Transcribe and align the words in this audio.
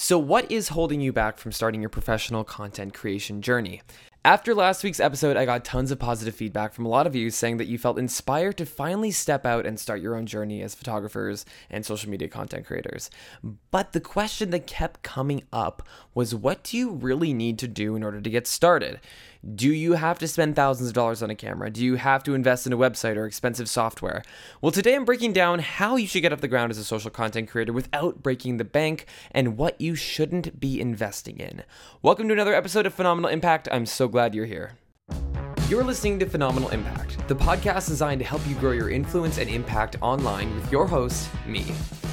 So, 0.00 0.16
what 0.16 0.48
is 0.48 0.68
holding 0.68 1.00
you 1.00 1.12
back 1.12 1.38
from 1.38 1.50
starting 1.50 1.80
your 1.80 1.90
professional 1.90 2.44
content 2.44 2.94
creation 2.94 3.42
journey? 3.42 3.82
After 4.24 4.54
last 4.54 4.84
week's 4.84 5.00
episode, 5.00 5.36
I 5.36 5.44
got 5.44 5.64
tons 5.64 5.90
of 5.90 5.98
positive 5.98 6.36
feedback 6.36 6.72
from 6.72 6.86
a 6.86 6.88
lot 6.88 7.08
of 7.08 7.16
you 7.16 7.30
saying 7.30 7.56
that 7.56 7.66
you 7.66 7.78
felt 7.78 7.98
inspired 7.98 8.58
to 8.58 8.66
finally 8.66 9.10
step 9.10 9.44
out 9.44 9.66
and 9.66 9.78
start 9.78 10.00
your 10.00 10.14
own 10.14 10.26
journey 10.26 10.62
as 10.62 10.76
photographers 10.76 11.44
and 11.68 11.84
social 11.84 12.10
media 12.10 12.28
content 12.28 12.64
creators. 12.64 13.10
But 13.72 13.92
the 13.92 14.00
question 14.00 14.50
that 14.50 14.68
kept 14.68 15.02
coming 15.02 15.42
up 15.52 15.82
was 16.14 16.32
what 16.32 16.62
do 16.62 16.76
you 16.76 16.90
really 16.90 17.34
need 17.34 17.58
to 17.58 17.66
do 17.66 17.96
in 17.96 18.04
order 18.04 18.20
to 18.20 18.30
get 18.30 18.46
started? 18.46 19.00
Do 19.44 19.72
you 19.72 19.92
have 19.92 20.18
to 20.18 20.26
spend 20.26 20.56
thousands 20.56 20.88
of 20.88 20.94
dollars 20.94 21.22
on 21.22 21.30
a 21.30 21.34
camera? 21.36 21.70
Do 21.70 21.84
you 21.84 21.94
have 21.94 22.24
to 22.24 22.34
invest 22.34 22.66
in 22.66 22.72
a 22.72 22.76
website 22.76 23.16
or 23.16 23.24
expensive 23.24 23.68
software? 23.68 24.24
Well, 24.60 24.72
today 24.72 24.96
I'm 24.96 25.04
breaking 25.04 25.32
down 25.32 25.60
how 25.60 25.94
you 25.94 26.08
should 26.08 26.22
get 26.22 26.32
off 26.32 26.40
the 26.40 26.48
ground 26.48 26.72
as 26.72 26.78
a 26.78 26.82
social 26.82 27.08
content 27.08 27.48
creator 27.48 27.72
without 27.72 28.20
breaking 28.20 28.56
the 28.56 28.64
bank 28.64 29.06
and 29.30 29.56
what 29.56 29.80
you 29.80 29.94
shouldn't 29.94 30.58
be 30.58 30.80
investing 30.80 31.38
in. 31.38 31.62
Welcome 32.02 32.26
to 32.26 32.34
another 32.34 32.52
episode 32.52 32.84
of 32.84 32.94
Phenomenal 32.94 33.30
Impact. 33.30 33.68
I'm 33.70 33.86
so 33.86 34.08
glad 34.08 34.34
you're 34.34 34.44
here. 34.44 34.72
You're 35.68 35.84
listening 35.84 36.18
to 36.18 36.26
Phenomenal 36.26 36.70
Impact, 36.70 37.28
the 37.28 37.36
podcast 37.36 37.86
designed 37.86 38.18
to 38.18 38.24
help 38.24 38.44
you 38.48 38.56
grow 38.56 38.72
your 38.72 38.90
influence 38.90 39.38
and 39.38 39.48
impact 39.48 39.94
online 40.00 40.52
with 40.56 40.72
your 40.72 40.84
host, 40.84 41.30
me. 41.46 41.64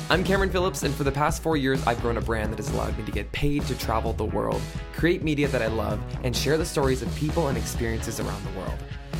I'm 0.07 0.23
Cameron 0.23 0.51
Phillips, 0.51 0.83
and 0.83 0.93
for 0.93 1.03
the 1.03 1.11
past 1.11 1.41
four 1.41 1.57
years, 1.57 1.85
I've 1.87 1.99
grown 1.99 2.17
a 2.17 2.21
brand 2.21 2.53
that 2.53 2.57
has 2.57 2.69
allowed 2.69 2.95
me 2.95 3.03
to 3.05 3.11
get 3.11 3.31
paid 3.31 3.63
to 3.63 3.75
travel 3.75 4.13
the 4.13 4.23
world, 4.23 4.61
create 4.93 5.23
media 5.23 5.47
that 5.47 5.63
I 5.63 5.67
love, 5.67 5.99
and 6.23 6.37
share 6.37 6.59
the 6.59 6.65
stories 6.65 7.01
of 7.01 7.13
people 7.15 7.47
and 7.47 7.57
experiences 7.57 8.19
around 8.19 8.45
the 8.45 8.59
world. 8.59 8.77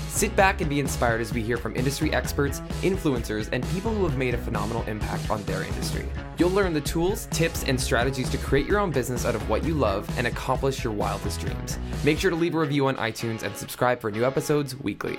Sit 0.10 0.36
back 0.36 0.62
and 0.62 0.70
be 0.70 0.80
inspired 0.80 1.22
as 1.22 1.34
we 1.34 1.42
hear 1.42 1.58
from 1.58 1.76
industry 1.76 2.14
experts, 2.14 2.60
influencers, 2.84 3.50
and 3.52 3.68
people 3.70 3.92
who 3.96 4.04
have 4.08 4.16
made 4.16 4.36
a 4.36 4.38
phenomenal 4.38 4.84
impact 4.84 5.28
on 5.32 5.44
their 5.46 5.64
industry. 5.64 6.06
You'll 6.38 6.52
learn 6.52 6.76
the 6.76 6.82
tools, 6.82 7.28
tips, 7.32 7.64
and 7.64 7.82
strategies 7.82 8.30
to 8.30 8.38
create 8.38 8.68
your 8.68 8.78
own 8.78 8.92
business 8.92 9.26
out 9.26 9.34
of 9.34 9.50
what 9.50 9.64
you 9.64 9.74
love 9.74 10.08
and 10.20 10.28
accomplish 10.28 10.84
your 10.84 10.94
wildest 10.94 11.40
dreams. 11.40 11.80
Make 12.04 12.20
sure 12.20 12.30
to 12.30 12.36
leave 12.36 12.54
a 12.54 12.60
review 12.60 12.86
on 12.86 12.96
iTunes 12.98 13.42
and 13.42 13.58
subscribe 13.58 14.00
for 14.00 14.12
new 14.12 14.24
episodes 14.24 14.80
weekly. 14.80 15.18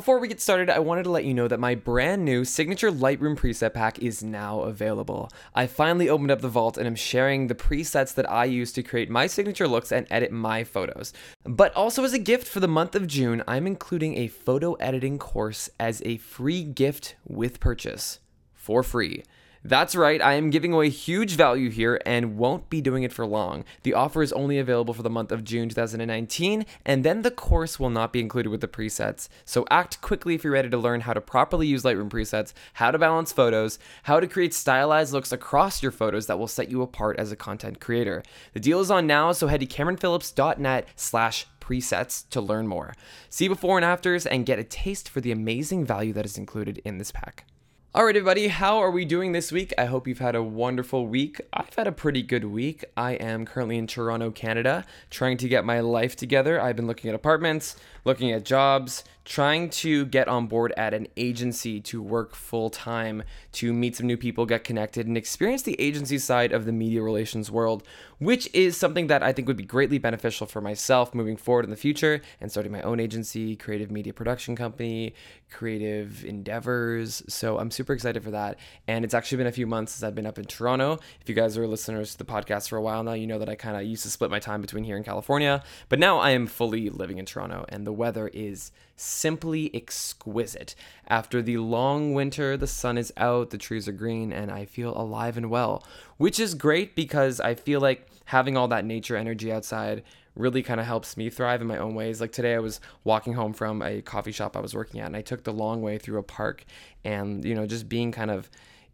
Before 0.00 0.18
we 0.18 0.28
get 0.28 0.40
started, 0.40 0.70
I 0.70 0.78
wanted 0.78 1.02
to 1.02 1.10
let 1.10 1.26
you 1.26 1.34
know 1.34 1.46
that 1.46 1.60
my 1.60 1.74
brand 1.74 2.24
new 2.24 2.42
signature 2.46 2.90
Lightroom 2.90 3.36
preset 3.36 3.74
pack 3.74 3.98
is 3.98 4.22
now 4.22 4.60
available. 4.60 5.30
I 5.54 5.66
finally 5.66 6.08
opened 6.08 6.30
up 6.30 6.40
the 6.40 6.48
vault 6.48 6.78
and 6.78 6.86
I'm 6.86 6.96
sharing 6.96 7.48
the 7.48 7.54
presets 7.54 8.14
that 8.14 8.30
I 8.30 8.46
use 8.46 8.72
to 8.72 8.82
create 8.82 9.10
my 9.10 9.26
signature 9.26 9.68
looks 9.68 9.92
and 9.92 10.06
edit 10.08 10.32
my 10.32 10.64
photos. 10.64 11.12
But 11.44 11.74
also 11.74 12.02
as 12.02 12.14
a 12.14 12.18
gift 12.18 12.48
for 12.48 12.60
the 12.60 12.66
month 12.66 12.94
of 12.94 13.06
June, 13.06 13.42
I'm 13.46 13.66
including 13.66 14.16
a 14.16 14.28
photo 14.28 14.72
editing 14.76 15.18
course 15.18 15.68
as 15.78 16.00
a 16.06 16.16
free 16.16 16.64
gift 16.64 17.16
with 17.28 17.60
purchase 17.60 18.20
for 18.54 18.82
free. 18.82 19.24
That's 19.62 19.94
right, 19.94 20.22
I 20.22 20.34
am 20.34 20.48
giving 20.48 20.72
away 20.72 20.88
huge 20.88 21.36
value 21.36 21.68
here 21.68 22.00
and 22.06 22.38
won't 22.38 22.70
be 22.70 22.80
doing 22.80 23.02
it 23.02 23.12
for 23.12 23.26
long. 23.26 23.66
The 23.82 23.92
offer 23.92 24.22
is 24.22 24.32
only 24.32 24.58
available 24.58 24.94
for 24.94 25.02
the 25.02 25.10
month 25.10 25.30
of 25.30 25.44
June 25.44 25.68
2019, 25.68 26.64
and 26.86 27.04
then 27.04 27.20
the 27.20 27.30
course 27.30 27.78
will 27.78 27.90
not 27.90 28.10
be 28.10 28.20
included 28.20 28.48
with 28.48 28.62
the 28.62 28.68
presets. 28.68 29.28
So 29.44 29.66
act 29.70 30.00
quickly 30.00 30.34
if 30.34 30.44
you're 30.44 30.54
ready 30.54 30.70
to 30.70 30.78
learn 30.78 31.02
how 31.02 31.12
to 31.12 31.20
properly 31.20 31.66
use 31.66 31.82
Lightroom 31.82 32.08
presets, 32.08 32.54
how 32.72 32.90
to 32.90 32.98
balance 32.98 33.32
photos, 33.32 33.78
how 34.04 34.18
to 34.18 34.26
create 34.26 34.54
stylized 34.54 35.12
looks 35.12 35.30
across 35.30 35.82
your 35.82 35.92
photos 35.92 36.26
that 36.26 36.38
will 36.38 36.48
set 36.48 36.70
you 36.70 36.80
apart 36.80 37.18
as 37.18 37.30
a 37.30 37.36
content 37.36 37.80
creator. 37.80 38.22
The 38.54 38.60
deal 38.60 38.80
is 38.80 38.90
on 38.90 39.06
now, 39.06 39.32
so 39.32 39.48
head 39.48 39.60
to 39.60 39.66
cameronphillips.net 39.66 40.88
slash 40.96 41.46
presets 41.60 42.26
to 42.30 42.40
learn 42.40 42.66
more. 42.66 42.94
See 43.28 43.46
before 43.46 43.76
and 43.76 43.84
afters 43.84 44.24
and 44.24 44.46
get 44.46 44.58
a 44.58 44.64
taste 44.64 45.06
for 45.06 45.20
the 45.20 45.32
amazing 45.32 45.84
value 45.84 46.14
that 46.14 46.24
is 46.24 46.38
included 46.38 46.80
in 46.82 46.96
this 46.96 47.12
pack. 47.12 47.44
All 47.92 48.04
right, 48.04 48.14
everybody, 48.14 48.46
how 48.46 48.78
are 48.78 48.92
we 48.92 49.04
doing 49.04 49.32
this 49.32 49.50
week? 49.50 49.74
I 49.76 49.86
hope 49.86 50.06
you've 50.06 50.20
had 50.20 50.36
a 50.36 50.44
wonderful 50.44 51.08
week. 51.08 51.40
I've 51.52 51.74
had 51.74 51.88
a 51.88 51.92
pretty 51.92 52.22
good 52.22 52.44
week. 52.44 52.84
I 52.96 53.14
am 53.14 53.44
currently 53.44 53.78
in 53.78 53.88
Toronto, 53.88 54.30
Canada, 54.30 54.84
trying 55.10 55.38
to 55.38 55.48
get 55.48 55.64
my 55.64 55.80
life 55.80 56.14
together. 56.14 56.60
I've 56.60 56.76
been 56.76 56.86
looking 56.86 57.08
at 57.08 57.16
apartments, 57.16 57.74
looking 58.04 58.30
at 58.30 58.44
jobs, 58.44 59.02
trying 59.24 59.68
to 59.70 60.06
get 60.06 60.28
on 60.28 60.46
board 60.46 60.72
at 60.76 60.94
an 60.94 61.06
agency 61.16 61.80
to 61.80 62.02
work 62.02 62.34
full 62.34 62.70
time, 62.70 63.22
to 63.52 63.72
meet 63.72 63.96
some 63.96 64.06
new 64.06 64.16
people, 64.16 64.46
get 64.46 64.64
connected, 64.64 65.06
and 65.06 65.16
experience 65.16 65.62
the 65.62 65.80
agency 65.80 66.18
side 66.18 66.52
of 66.52 66.64
the 66.64 66.72
media 66.72 67.02
relations 67.02 67.50
world, 67.50 67.82
which 68.18 68.48
is 68.52 68.76
something 68.76 69.06
that 69.08 69.22
I 69.22 69.32
think 69.32 69.48
would 69.48 69.56
be 69.56 69.64
greatly 69.64 69.98
beneficial 69.98 70.46
for 70.46 70.60
myself 70.60 71.14
moving 71.14 71.36
forward 71.36 71.64
in 71.64 71.70
the 71.70 71.76
future 71.76 72.20
and 72.40 72.50
starting 72.50 72.72
my 72.72 72.82
own 72.82 73.00
agency, 73.00 73.56
creative 73.56 73.90
media 73.90 74.12
production 74.12 74.56
company, 74.56 75.14
creative 75.50 76.24
endeavors. 76.24 77.22
So 77.28 77.58
I'm 77.58 77.70
super 77.70 77.92
excited 77.92 78.22
for 78.22 78.30
that. 78.30 78.58
And 78.86 79.04
it's 79.04 79.14
actually 79.14 79.38
been 79.38 79.46
a 79.46 79.52
few 79.52 79.66
months 79.66 79.92
since 79.92 80.02
I've 80.02 80.14
been 80.14 80.26
up 80.26 80.38
in 80.38 80.44
Toronto. 80.44 80.98
If 81.20 81.28
you 81.28 81.34
guys 81.34 81.56
are 81.56 81.66
listeners 81.66 82.12
to 82.12 82.18
the 82.18 82.24
podcast 82.24 82.68
for 82.68 82.76
a 82.76 82.82
while 82.82 83.02
now, 83.02 83.12
you 83.12 83.26
know 83.26 83.38
that 83.38 83.48
I 83.48 83.54
kind 83.54 83.76
of 83.76 83.82
used 83.84 84.02
to 84.04 84.10
split 84.10 84.30
my 84.30 84.38
time 84.38 84.60
between 84.60 84.84
here 84.84 84.96
and 84.96 85.04
California, 85.04 85.62
but 85.88 85.98
now 85.98 86.18
I 86.18 86.30
am 86.30 86.46
fully 86.46 86.90
living 86.90 87.18
in 87.18 87.26
Toronto 87.26 87.64
and 87.68 87.86
the 87.86 87.92
weather 87.92 88.28
is 88.28 88.72
simply 89.00 89.74
exquisite. 89.74 90.74
After 91.08 91.42
the 91.42 91.58
long 91.58 92.14
winter, 92.14 92.56
the 92.56 92.66
sun 92.66 92.98
is 92.98 93.12
out, 93.16 93.50
the 93.50 93.58
trees 93.58 93.88
are 93.88 93.92
green, 93.92 94.32
and 94.32 94.50
I 94.50 94.64
feel 94.64 94.96
alive 94.96 95.36
and 95.36 95.50
well, 95.50 95.84
which 96.18 96.38
is 96.38 96.54
great 96.54 96.94
because 96.94 97.40
I 97.40 97.54
feel 97.54 97.80
like 97.80 98.06
having 98.26 98.56
all 98.56 98.68
that 98.68 98.84
nature 98.84 99.16
energy 99.16 99.50
outside 99.50 100.02
really 100.36 100.62
kind 100.62 100.80
of 100.80 100.86
helps 100.86 101.16
me 101.16 101.28
thrive 101.28 101.60
in 101.60 101.66
my 101.66 101.78
own 101.78 101.94
ways. 101.94 102.20
Like 102.20 102.32
today, 102.32 102.54
I 102.54 102.60
was 102.60 102.80
walking 103.04 103.34
home 103.34 103.52
from 103.52 103.82
a 103.82 104.02
coffee 104.02 104.32
shop 104.32 104.56
I 104.56 104.60
was 104.60 104.74
working 104.74 105.00
at, 105.00 105.06
and 105.06 105.16
I 105.16 105.22
took 105.22 105.44
the 105.44 105.52
long 105.52 105.82
way 105.82 105.98
through 105.98 106.18
a 106.18 106.22
park, 106.22 106.64
and 107.04 107.44
you 107.44 107.54
know, 107.54 107.66
just 107.66 107.88
being 107.88 108.12
kind 108.12 108.30
of 108.30 108.50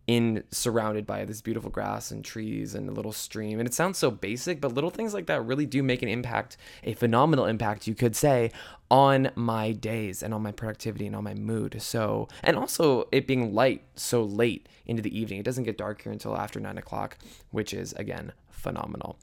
in 0.06 0.44
surrounded 0.52 1.04
by 1.04 1.24
this 1.24 1.40
beautiful 1.40 1.70
grass 1.70 2.10
and 2.10 2.24
trees 2.24 2.74
and 2.74 2.88
a 2.88 2.92
little 2.92 3.12
stream. 3.12 3.58
And 3.58 3.66
it 3.66 3.74
sounds 3.74 3.98
so 3.98 4.10
basic, 4.10 4.60
but 4.60 4.72
little 4.72 4.90
things 4.90 5.12
like 5.12 5.26
that 5.26 5.44
really 5.44 5.66
do 5.66 5.82
make 5.82 6.02
an 6.02 6.08
impact, 6.08 6.56
a 6.84 6.94
phenomenal 6.94 7.44
impact, 7.44 7.86
you 7.86 7.94
could 7.94 8.14
say, 8.14 8.52
on 8.90 9.30
my 9.34 9.72
days 9.72 10.22
and 10.22 10.32
on 10.32 10.42
my 10.42 10.52
productivity 10.52 11.06
and 11.06 11.16
on 11.16 11.24
my 11.24 11.34
mood. 11.34 11.80
So, 11.80 12.28
and 12.42 12.56
also 12.56 13.08
it 13.12 13.26
being 13.26 13.54
light 13.54 13.82
so 13.94 14.22
late 14.22 14.68
into 14.86 15.02
the 15.02 15.18
evening. 15.18 15.40
It 15.40 15.44
doesn't 15.44 15.64
get 15.64 15.78
dark 15.78 16.02
here 16.02 16.12
until 16.12 16.36
after 16.36 16.60
nine 16.60 16.78
o'clock, 16.78 17.18
which 17.50 17.74
is 17.74 17.92
again 17.94 18.32
phenomenal. 18.48 19.18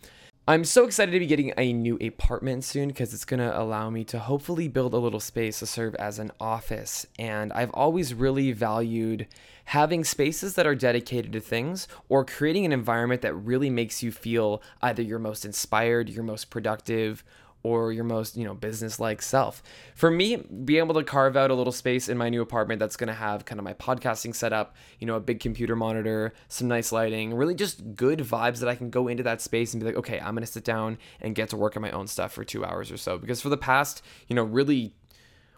I'm 0.46 0.66
so 0.66 0.84
excited 0.84 1.13
to 1.13 1.19
be 1.19 1.25
getting 1.25 1.53
a 1.57 1.72
new 1.72 1.97
apartment 2.02 2.66
soon 2.66 2.90
because 2.90 3.13
it's 3.13 3.23
going 3.23 3.40
to 3.40 3.57
allow 3.57 3.90
me 3.90 4.03
to 4.03 4.19
hopefully 4.19 4.68
build 4.68 4.94
a 4.94 4.97
little 4.97 5.22
space 5.22 5.59
to 5.59 5.66
serve 5.66 5.96
as 5.96 6.19
an 6.19 6.31
office. 6.38 7.06
And 7.18 7.53
I've 7.53 7.72
always 7.72 8.13
really 8.13 8.52
valued 8.52 9.28
having 9.66 10.03
spaces 10.03 10.56
that 10.56 10.68
are 10.68 10.75
dedicated 10.75 11.31
to 11.31 11.40
things 11.40 11.88
or 12.09 12.25
creating 12.25 12.66
an 12.66 12.73
environment 12.73 13.22
that 13.22 13.34
really 13.35 13.69
makes 13.69 14.03
you 14.03 14.12
feel 14.12 14.62
either 14.81 15.02
your 15.02 15.18
most 15.18 15.46
inspired, 15.46 16.09
your 16.09 16.25
most 16.25 16.50
productive, 16.50 17.23
or 17.63 17.91
your 17.91 18.03
most 18.03 18.38
you 18.38 18.44
know 18.44 18.53
business 18.53 19.00
like 19.00 19.22
self. 19.22 19.63
For 19.96 20.12
me 20.12 20.35
being 20.35 20.79
able 20.79 20.96
to 20.96 21.03
carve 21.03 21.35
out 21.35 21.50
a 21.50 21.56
little 21.56 21.74
space 21.74 22.09
in 22.09 22.18
my 22.18 22.29
new 22.29 22.41
apartment 22.41 22.79
that's 22.79 22.97
going 22.97 23.07
to 23.07 23.13
have 23.13 23.46
kind 23.46 23.59
of 23.59 23.63
my 23.63 23.74
podcasting 23.74 24.35
setup 24.35 24.75
you 25.00 25.07
know 25.07 25.16
a 25.16 25.19
big 25.19 25.40
computer 25.40 25.75
monitor 25.75 26.34
some 26.50 26.68
nice 26.68 26.91
lighting 26.91 27.34
really 27.34 27.56
just 27.56 27.96
good 27.96 28.19
vibes 28.19 28.59
that 28.59 28.69
i 28.69 28.75
can 28.75 28.90
go 28.90 29.07
into 29.07 29.23
that 29.23 29.41
space 29.41 29.73
and 29.73 29.81
be 29.81 29.85
like 29.85 29.96
okay 29.96 30.19
i'm 30.19 30.34
going 30.35 30.46
to 30.46 30.52
sit 30.52 30.63
down 30.63 30.97
and 31.22 31.35
get 31.35 31.50
to 31.50 31.57
work 31.57 31.75
on 31.75 31.81
my 31.81 31.91
own 31.91 32.07
stuff 32.07 32.31
for 32.31 32.44
two 32.44 32.66
hours 32.66 32.91
or 32.91 32.97
so. 32.97 33.18
Because 33.18 33.41
for 33.41 33.50
the 33.50 33.57
past 33.57 34.03
you 34.28 34.35
know 34.35 34.44
really 34.44 34.96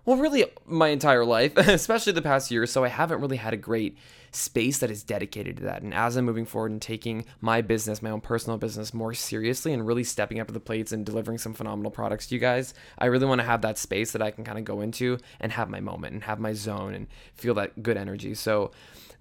well, 0.06 0.18
really 0.18 0.46
my 0.66 0.90
entire 0.90 1.26
life, 1.26 1.58
especially 1.58 2.14
the 2.14 2.22
past 2.22 2.52
year. 2.52 2.66
So 2.66 2.84
I 2.84 2.90
haven't 2.90 3.22
really 3.22 3.38
had 3.38 3.54
a 3.54 3.58
great 3.58 3.98
space 4.32 4.80
that 4.80 4.92
is 4.92 5.02
dedicated 5.04 5.58
to 5.58 5.64
that. 5.64 5.82
And 5.82 5.94
as 5.94 6.16
I'm 6.16 6.26
moving 6.26 6.46
forward 6.46 6.72
and 6.72 6.82
taking 6.82 7.26
my 7.42 7.62
business, 7.62 8.02
my 8.02 8.10
own 8.10 8.22
personal 8.22 8.58
business 8.58 8.94
more 8.94 9.14
seriously 9.14 9.72
and 9.74 9.88
really 9.88 10.04
stepping 10.04 10.40
up 10.40 10.48
to 10.48 10.54
the 10.54 10.60
plates 10.60 10.92
and 10.92 11.06
delivering 11.06 11.38
some 11.38 11.54
phenomenal 11.54 11.92
products 11.92 12.28
to 12.28 12.36
you 12.36 12.42
guys, 12.42 12.74
I 13.00 13.06
really 13.06 13.26
want 13.26 13.40
to 13.40 13.48
have 13.48 13.62
that 13.62 13.78
space 13.78 14.12
that 14.12 14.22
I 14.22 14.32
can 14.32 14.44
kind 14.44 14.60
of 14.60 14.66
go 14.66 14.82
into 14.82 15.18
and 15.40 15.52
have 15.54 15.70
my 15.70 15.80
moment 15.80 16.14
and 16.14 16.24
have 16.24 16.40
my 16.40 16.54
zone 16.54 16.94
and 16.94 17.08
feel 17.34 17.54
that 17.56 17.82
good 17.82 17.98
energy. 17.98 18.36
So 18.36 18.72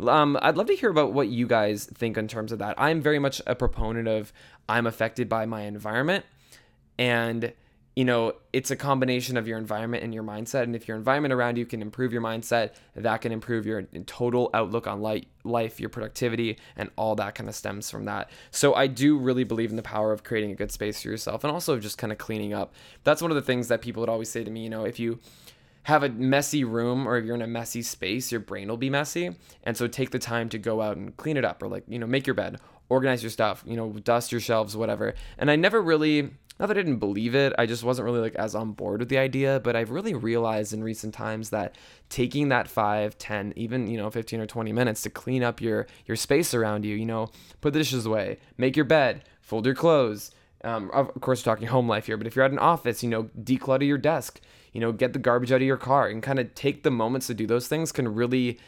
um, 0.00 0.36
I'd 0.42 0.56
love 0.56 0.66
to 0.66 0.76
hear 0.76 0.90
about 0.90 1.12
what 1.12 1.28
you 1.28 1.46
guys 1.46 1.84
think 1.86 2.18
in 2.18 2.26
terms 2.26 2.50
of 2.50 2.58
that. 2.58 2.74
I'm 2.76 3.00
very 3.00 3.20
much 3.20 3.40
a 3.46 3.54
proponent 3.54 4.08
of 4.08 4.32
I'm 4.68 4.86
affected 4.86 5.28
by 5.28 5.46
my 5.46 5.62
environment 5.62 6.24
and 6.98 7.52
you 7.96 8.04
know, 8.04 8.32
it's 8.52 8.72
a 8.72 8.76
combination 8.76 9.36
of 9.36 9.46
your 9.46 9.56
environment 9.56 10.02
and 10.02 10.12
your 10.12 10.24
mindset. 10.24 10.64
And 10.64 10.74
if 10.74 10.88
your 10.88 10.96
environment 10.96 11.32
around 11.32 11.56
you 11.56 11.64
can 11.64 11.80
improve 11.80 12.12
your 12.12 12.22
mindset, 12.22 12.72
that 12.96 13.20
can 13.20 13.30
improve 13.30 13.66
your 13.66 13.82
total 14.06 14.50
outlook 14.52 14.88
on 14.88 15.00
life, 15.00 15.78
your 15.78 15.88
productivity, 15.88 16.58
and 16.76 16.90
all 16.96 17.14
that 17.16 17.36
kind 17.36 17.48
of 17.48 17.54
stems 17.54 17.90
from 17.90 18.06
that. 18.06 18.30
So 18.50 18.74
I 18.74 18.88
do 18.88 19.16
really 19.16 19.44
believe 19.44 19.70
in 19.70 19.76
the 19.76 19.82
power 19.82 20.12
of 20.12 20.24
creating 20.24 20.50
a 20.50 20.56
good 20.56 20.72
space 20.72 21.02
for 21.02 21.08
yourself 21.08 21.44
and 21.44 21.52
also 21.52 21.78
just 21.78 21.96
kind 21.96 22.12
of 22.12 22.18
cleaning 22.18 22.52
up. 22.52 22.74
That's 23.04 23.22
one 23.22 23.30
of 23.30 23.36
the 23.36 23.42
things 23.42 23.68
that 23.68 23.80
people 23.80 24.00
would 24.00 24.10
always 24.10 24.28
say 24.28 24.42
to 24.42 24.50
me, 24.50 24.64
you 24.64 24.70
know, 24.70 24.84
if 24.84 24.98
you 24.98 25.20
have 25.84 26.02
a 26.02 26.08
messy 26.08 26.64
room 26.64 27.06
or 27.06 27.18
if 27.18 27.24
you're 27.24 27.34
in 27.34 27.42
a 27.42 27.46
messy 27.46 27.82
space, 27.82 28.32
your 28.32 28.40
brain 28.40 28.68
will 28.68 28.76
be 28.76 28.90
messy. 28.90 29.36
And 29.62 29.76
so 29.76 29.86
take 29.86 30.10
the 30.10 30.18
time 30.18 30.48
to 30.48 30.58
go 30.58 30.80
out 30.80 30.96
and 30.96 31.16
clean 31.16 31.36
it 31.36 31.44
up 31.44 31.62
or 31.62 31.68
like, 31.68 31.84
you 31.86 31.98
know, 31.98 32.06
make 32.06 32.26
your 32.26 32.34
bed 32.34 32.58
organize 32.88 33.22
your 33.22 33.30
stuff, 33.30 33.62
you 33.66 33.76
know, 33.76 33.90
dust 33.92 34.30
your 34.30 34.40
shelves, 34.40 34.76
whatever. 34.76 35.14
And 35.38 35.50
I 35.50 35.56
never 35.56 35.80
really 35.80 36.30
not 36.58 36.66
that 36.66 36.78
I 36.78 36.82
didn't 36.82 36.98
believe 36.98 37.34
it, 37.34 37.52
I 37.58 37.66
just 37.66 37.82
wasn't 37.82 38.06
really 38.06 38.20
like 38.20 38.36
as 38.36 38.54
on 38.54 38.72
board 38.72 39.00
with 39.00 39.08
the 39.08 39.18
idea. 39.18 39.60
But 39.62 39.74
I've 39.74 39.90
really 39.90 40.14
realized 40.14 40.72
in 40.72 40.84
recent 40.84 41.12
times 41.12 41.50
that 41.50 41.76
taking 42.08 42.48
that 42.48 42.68
five, 42.68 43.18
10, 43.18 43.54
even, 43.56 43.88
you 43.88 43.96
know, 43.96 44.10
15 44.10 44.40
or 44.40 44.46
20 44.46 44.72
minutes 44.72 45.02
to 45.02 45.10
clean 45.10 45.42
up 45.42 45.60
your 45.60 45.86
your 46.06 46.16
space 46.16 46.54
around 46.54 46.84
you, 46.84 46.94
you 46.94 47.06
know, 47.06 47.30
put 47.60 47.72
the 47.72 47.80
dishes 47.80 48.06
away, 48.06 48.38
make 48.56 48.76
your 48.76 48.84
bed, 48.84 49.24
fold 49.40 49.66
your 49.66 49.74
clothes. 49.74 50.30
Um, 50.62 50.90
of 50.94 51.20
course, 51.20 51.44
we're 51.44 51.52
talking 51.52 51.68
home 51.68 51.88
life 51.88 52.06
here, 52.06 52.16
but 52.16 52.26
if 52.26 52.34
you're 52.34 52.44
at 52.44 52.50
an 52.50 52.58
office, 52.58 53.02
you 53.02 53.10
know, 53.10 53.24
declutter 53.38 53.86
your 53.86 53.98
desk, 53.98 54.40
you 54.72 54.80
know, 54.80 54.92
get 54.92 55.12
the 55.12 55.18
garbage 55.18 55.52
out 55.52 55.56
of 55.56 55.62
your 55.62 55.76
car 55.76 56.08
and 56.08 56.22
kind 56.22 56.38
of 56.38 56.54
take 56.54 56.84
the 56.84 56.90
moments 56.90 57.26
to 57.26 57.34
do 57.34 57.46
those 57.46 57.68
things 57.68 57.92
can 57.92 58.08
really 58.14 58.58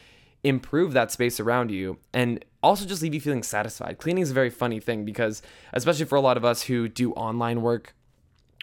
improve 0.43 0.93
that 0.93 1.11
space 1.11 1.39
around 1.39 1.71
you 1.71 1.97
and 2.13 2.43
also 2.63 2.85
just 2.85 3.01
leave 3.01 3.13
you 3.13 3.21
feeling 3.21 3.43
satisfied. 3.43 3.97
Cleaning 3.97 4.21
is 4.21 4.31
a 4.31 4.33
very 4.33 4.49
funny 4.49 4.79
thing 4.79 5.05
because, 5.05 5.41
especially 5.73 6.05
for 6.05 6.15
a 6.15 6.21
lot 6.21 6.37
of 6.37 6.45
us 6.45 6.63
who 6.63 6.87
do 6.87 7.11
online 7.13 7.61
work, 7.61 7.93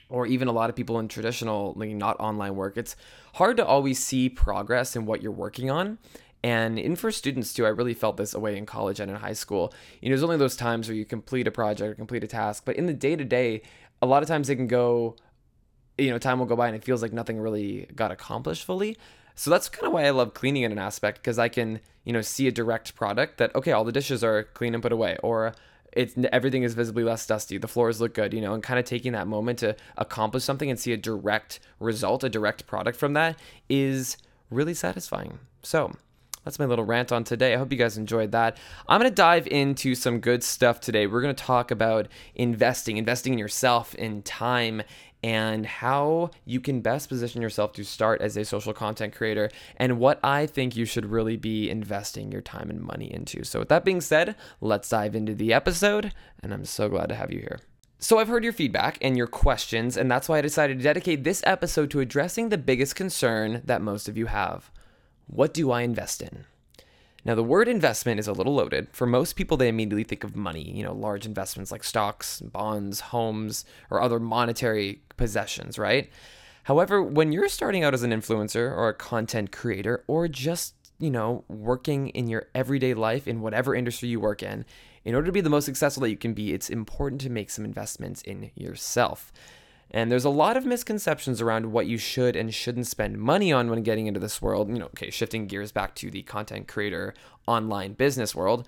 or 0.09 0.27
even 0.27 0.49
a 0.49 0.53
lot 0.53 0.71
of 0.71 0.77
people 0.77 0.99
in 0.99 1.09
traditional, 1.09 1.73
like 1.77 1.91
not 1.91 2.19
online 2.21 2.55
work, 2.55 2.77
it's 2.77 2.95
hard 3.35 3.57
to 3.57 3.67
always 3.67 3.99
see 3.99 4.29
progress 4.29 4.95
in 4.95 5.07
what 5.07 5.23
you're 5.23 5.33
working 5.33 5.71
on. 5.71 5.99
And 6.43 6.79
in 6.79 6.95
for 6.95 7.11
students 7.11 7.55
too, 7.55 7.65
I 7.65 7.71
really 7.71 7.95
felt 7.95 8.19
this 8.19 8.35
away 8.35 8.59
in 8.59 8.67
college 8.67 9.01
and 9.01 9.11
in 9.11 9.17
high 9.17 9.33
school. 9.33 9.73
You 10.03 10.09
know, 10.09 10.13
there's 10.13 10.23
only 10.23 10.37
those 10.37 10.57
times 10.57 10.89
where 10.89 10.97
you 10.97 11.07
complete 11.07 11.47
a 11.47 11.51
project 11.51 11.91
or 11.91 11.95
complete 11.95 12.23
a 12.23 12.27
task, 12.27 12.65
but 12.67 12.77
in 12.77 12.85
the 12.85 12.93
day 12.93 13.17
to 13.17 13.25
day, 13.25 13.63
a 14.03 14.07
lot 14.07 14.23
of 14.23 14.29
times 14.29 14.51
it 14.51 14.57
can 14.57 14.67
go, 14.67 15.17
you 15.97 16.11
know, 16.11 16.19
time 16.19 16.39
will 16.39 16.47
go 16.47 16.55
by 16.55 16.67
and 16.67 16.77
it 16.77 16.85
feels 16.85 17.01
like 17.01 17.15
nothing 17.15 17.41
really 17.41 17.89
got 17.95 18.13
accomplished 18.13 18.65
fully. 18.65 18.99
So 19.35 19.51
that's 19.51 19.69
kind 19.69 19.87
of 19.87 19.93
why 19.93 20.05
I 20.05 20.11
love 20.11 20.35
cleaning 20.35 20.63
in 20.63 20.73
an 20.73 20.79
aspect 20.79 21.19
because 21.19 21.39
I 21.39 21.49
can, 21.49 21.81
you 22.05 22.13
know, 22.13 22.21
see 22.21 22.47
a 22.47 22.53
direct 22.53 22.95
product 22.95 23.39
that 23.39 23.55
okay, 23.55 23.73
all 23.73 23.85
the 23.85 23.93
dishes 23.93 24.23
are 24.23 24.45
clean 24.45 24.75
and 24.75 24.83
put 24.83 24.93
away, 24.93 25.17
or 25.23 25.55
it's 25.93 26.15
everything 26.33 26.63
is 26.63 26.75
visibly 26.75 27.05
less 27.05 27.27
dusty. 27.27 27.59
The 27.59 27.69
floors 27.69 28.01
look 28.01 28.15
good, 28.15 28.35
you 28.35 28.41
know, 28.41 28.55
and 28.55 28.63
kind 28.63 28.79
of 28.79 28.85
taking 28.85 29.13
that 29.13 29.27
moment 29.27 29.61
to 29.61 29.77
accomplish 29.97 30.45
something 30.45 30.71
and 30.71 30.79
see 30.79 30.93
a 30.93 30.97
direct 30.97 31.61
result, 31.81 32.25
a 32.25 32.29
direct 32.29 32.67
product 32.67 32.99
from 32.99 33.13
that 33.15 33.39
is 33.69 34.17
really 34.51 34.75
satisfying. 34.75 35.39
So 35.63 35.95
that's 36.45 36.59
my 36.59 36.67
little 36.67 36.85
rant 36.85 37.11
on 37.11 37.25
today. 37.25 37.55
I 37.55 37.57
hope 37.57 37.73
you 37.73 37.79
guys 37.79 37.97
enjoyed 37.97 38.33
that. 38.33 38.59
I'm 38.89 39.01
going 39.01 39.11
to 39.11 39.15
dive 39.15 39.47
into 39.47 39.95
some 39.95 40.21
good 40.21 40.43
stuff 40.45 40.81
today. 40.81 41.07
We're 41.07 41.23
going 41.23 41.35
to 41.35 41.43
talk 41.45 41.71
about 41.71 42.09
investing, 42.35 42.97
investing 42.99 43.33
in 43.33 43.39
yourself, 43.39 43.95
in 43.95 44.23
time, 44.23 44.83
and 45.25 45.65
how 45.65 46.31
you 46.45 46.61
can 46.61 46.83
best 46.83 47.09
position 47.09 47.41
yourself 47.41 47.73
to 47.73 47.83
start 47.83 48.21
as 48.21 48.37
a 48.37 48.45
social 48.45 48.75
content 48.75 49.15
creator 49.15 49.49
and 49.79 49.99
what 49.99 50.21
I 50.23 50.45
think 50.45 50.77
you 50.77 50.85
should 50.85 51.07
really 51.07 51.39
be 51.39 51.71
investing 51.71 52.31
your 52.31 52.43
time 52.43 52.69
and 52.69 52.79
money 52.79 53.11
into. 53.11 53.43
So, 53.43 53.61
with 53.61 53.71
that 53.71 53.87
being 53.87 54.03
said, 54.03 54.37
let's 54.61 54.91
dive 54.91 55.15
into 55.17 55.35
the 55.35 55.55
episode, 55.55 56.13
and 56.43 56.53
I'm 56.53 56.67
so 56.67 56.91
glad 56.91 57.09
to 57.09 57.15
have 57.15 57.33
you 57.33 57.39
here. 57.39 57.61
So, 57.99 58.19
I've 58.19 58.29
heard 58.29 58.45
your 58.45 58.53
feedback 58.53 58.99
and 59.01 59.17
your 59.17 59.27
questions, 59.27 59.97
and 59.97 60.11
that's 60.11 60.29
why 60.29 60.37
I 60.37 60.43
decided 60.43 60.77
to 60.77 60.85
dedicate 60.85 61.25
this 61.25 61.43
episode 61.47 61.91
to 61.93 62.01
addressing 62.01 62.51
the 62.51 62.59
biggest 62.59 62.95
concern 62.95 63.63
that 63.65 63.81
most 63.81 64.11
of 64.11 64.19
you 64.19 64.27
have 64.27 64.71
What 65.27 65.55
do 65.55 65.71
I 65.71 65.81
invest 65.81 66.21
in? 66.21 66.45
Now, 67.25 67.35
the 67.35 67.43
word 67.43 67.69
investment 67.69 68.21
is 68.21 68.29
a 68.29 68.33
little 68.33 68.55
loaded. 68.55 68.89
For 68.93 69.07
most 69.07 69.35
people, 69.35 69.57
they 69.57 69.69
immediately 69.69 70.05
think 70.05 70.25
of 70.25 70.37
money, 70.37 70.71
you 70.77 70.85
know, 70.85 70.93
large 70.93 71.25
investments 71.25 71.73
like 71.73 71.83
stocks, 71.83 72.41
bonds, 72.41 73.01
homes, 73.01 73.65
or 73.91 74.03
other 74.03 74.21
monetary 74.21 75.01
possessions, 75.17 75.79
right? 75.79 76.11
However, 76.65 77.03
when 77.03 77.33
you're 77.33 77.49
starting 77.49 77.83
out 77.83 77.95
as 77.95 78.03
an 78.03 78.11
influencer 78.11 78.71
or 78.71 78.89
a 78.89 78.95
content 78.95 79.53
creator 79.53 80.05
or 80.07 80.29
just, 80.29 80.75
you 80.99 81.11
know, 81.11 81.45
working 81.49 82.09
in 82.09 82.29
your 82.29 82.49
everyday 82.55 82.93
life 82.93 83.27
in 83.27 83.41
whatever 83.41 83.75
industry 83.75 84.09
you 84.09 84.21
work 84.21 84.43
in, 84.43 84.67
in 85.05 85.15
order 85.15 85.27
to 85.27 85.33
be 85.33 85.41
the 85.41 85.51
most 85.51 85.67
successful 85.67 86.03
that 86.03 86.11
you 86.11 86.17
can 86.17 86.35
be, 86.35 86.53
it's 86.53 86.71
important 86.71 87.21
to 87.23 87.31
make 87.31 87.51
some 87.51 87.65
investments 87.65 88.23
in 88.23 88.51
yourself. 88.55 89.33
And 89.95 90.11
there's 90.11 90.25
a 90.25 90.31
lot 90.31 90.57
of 90.57 90.67
misconceptions 90.67 91.41
around 91.41 91.71
what 91.71 91.87
you 91.87 91.99
should 91.99 92.35
and 92.35 92.53
shouldn't 92.53 92.89
spend 92.89 93.17
money 93.17 93.53
on 93.53 93.71
when 93.71 93.85
getting 93.85 94.09
into 94.09 94.19
this 94.19 94.43
world. 94.43 94.69
You 94.69 94.81
know, 94.81 94.87
okay, 94.87 95.09
shifting 95.09 95.47
gears 95.47 95.71
back 95.71 95.95
to 95.95 96.11
the 96.11 96.23
content 96.23 96.67
creator 96.67 97.15
online 97.47 97.93
business 97.93 98.35
world. 98.35 98.67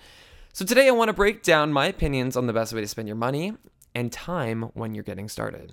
So 0.52 0.64
today 0.64 0.87
I 0.87 0.93
want 0.93 1.08
to 1.08 1.12
break 1.12 1.43
down 1.43 1.73
my 1.73 1.87
opinions 1.87 2.37
on 2.37 2.46
the 2.46 2.52
best 2.52 2.73
way 2.73 2.81
to 2.81 2.87
spend 2.87 3.08
your 3.08 3.17
money 3.17 3.55
and 3.93 4.12
time 4.12 4.70
when 4.75 4.94
you're 4.94 5.02
getting 5.02 5.28
started. 5.28 5.73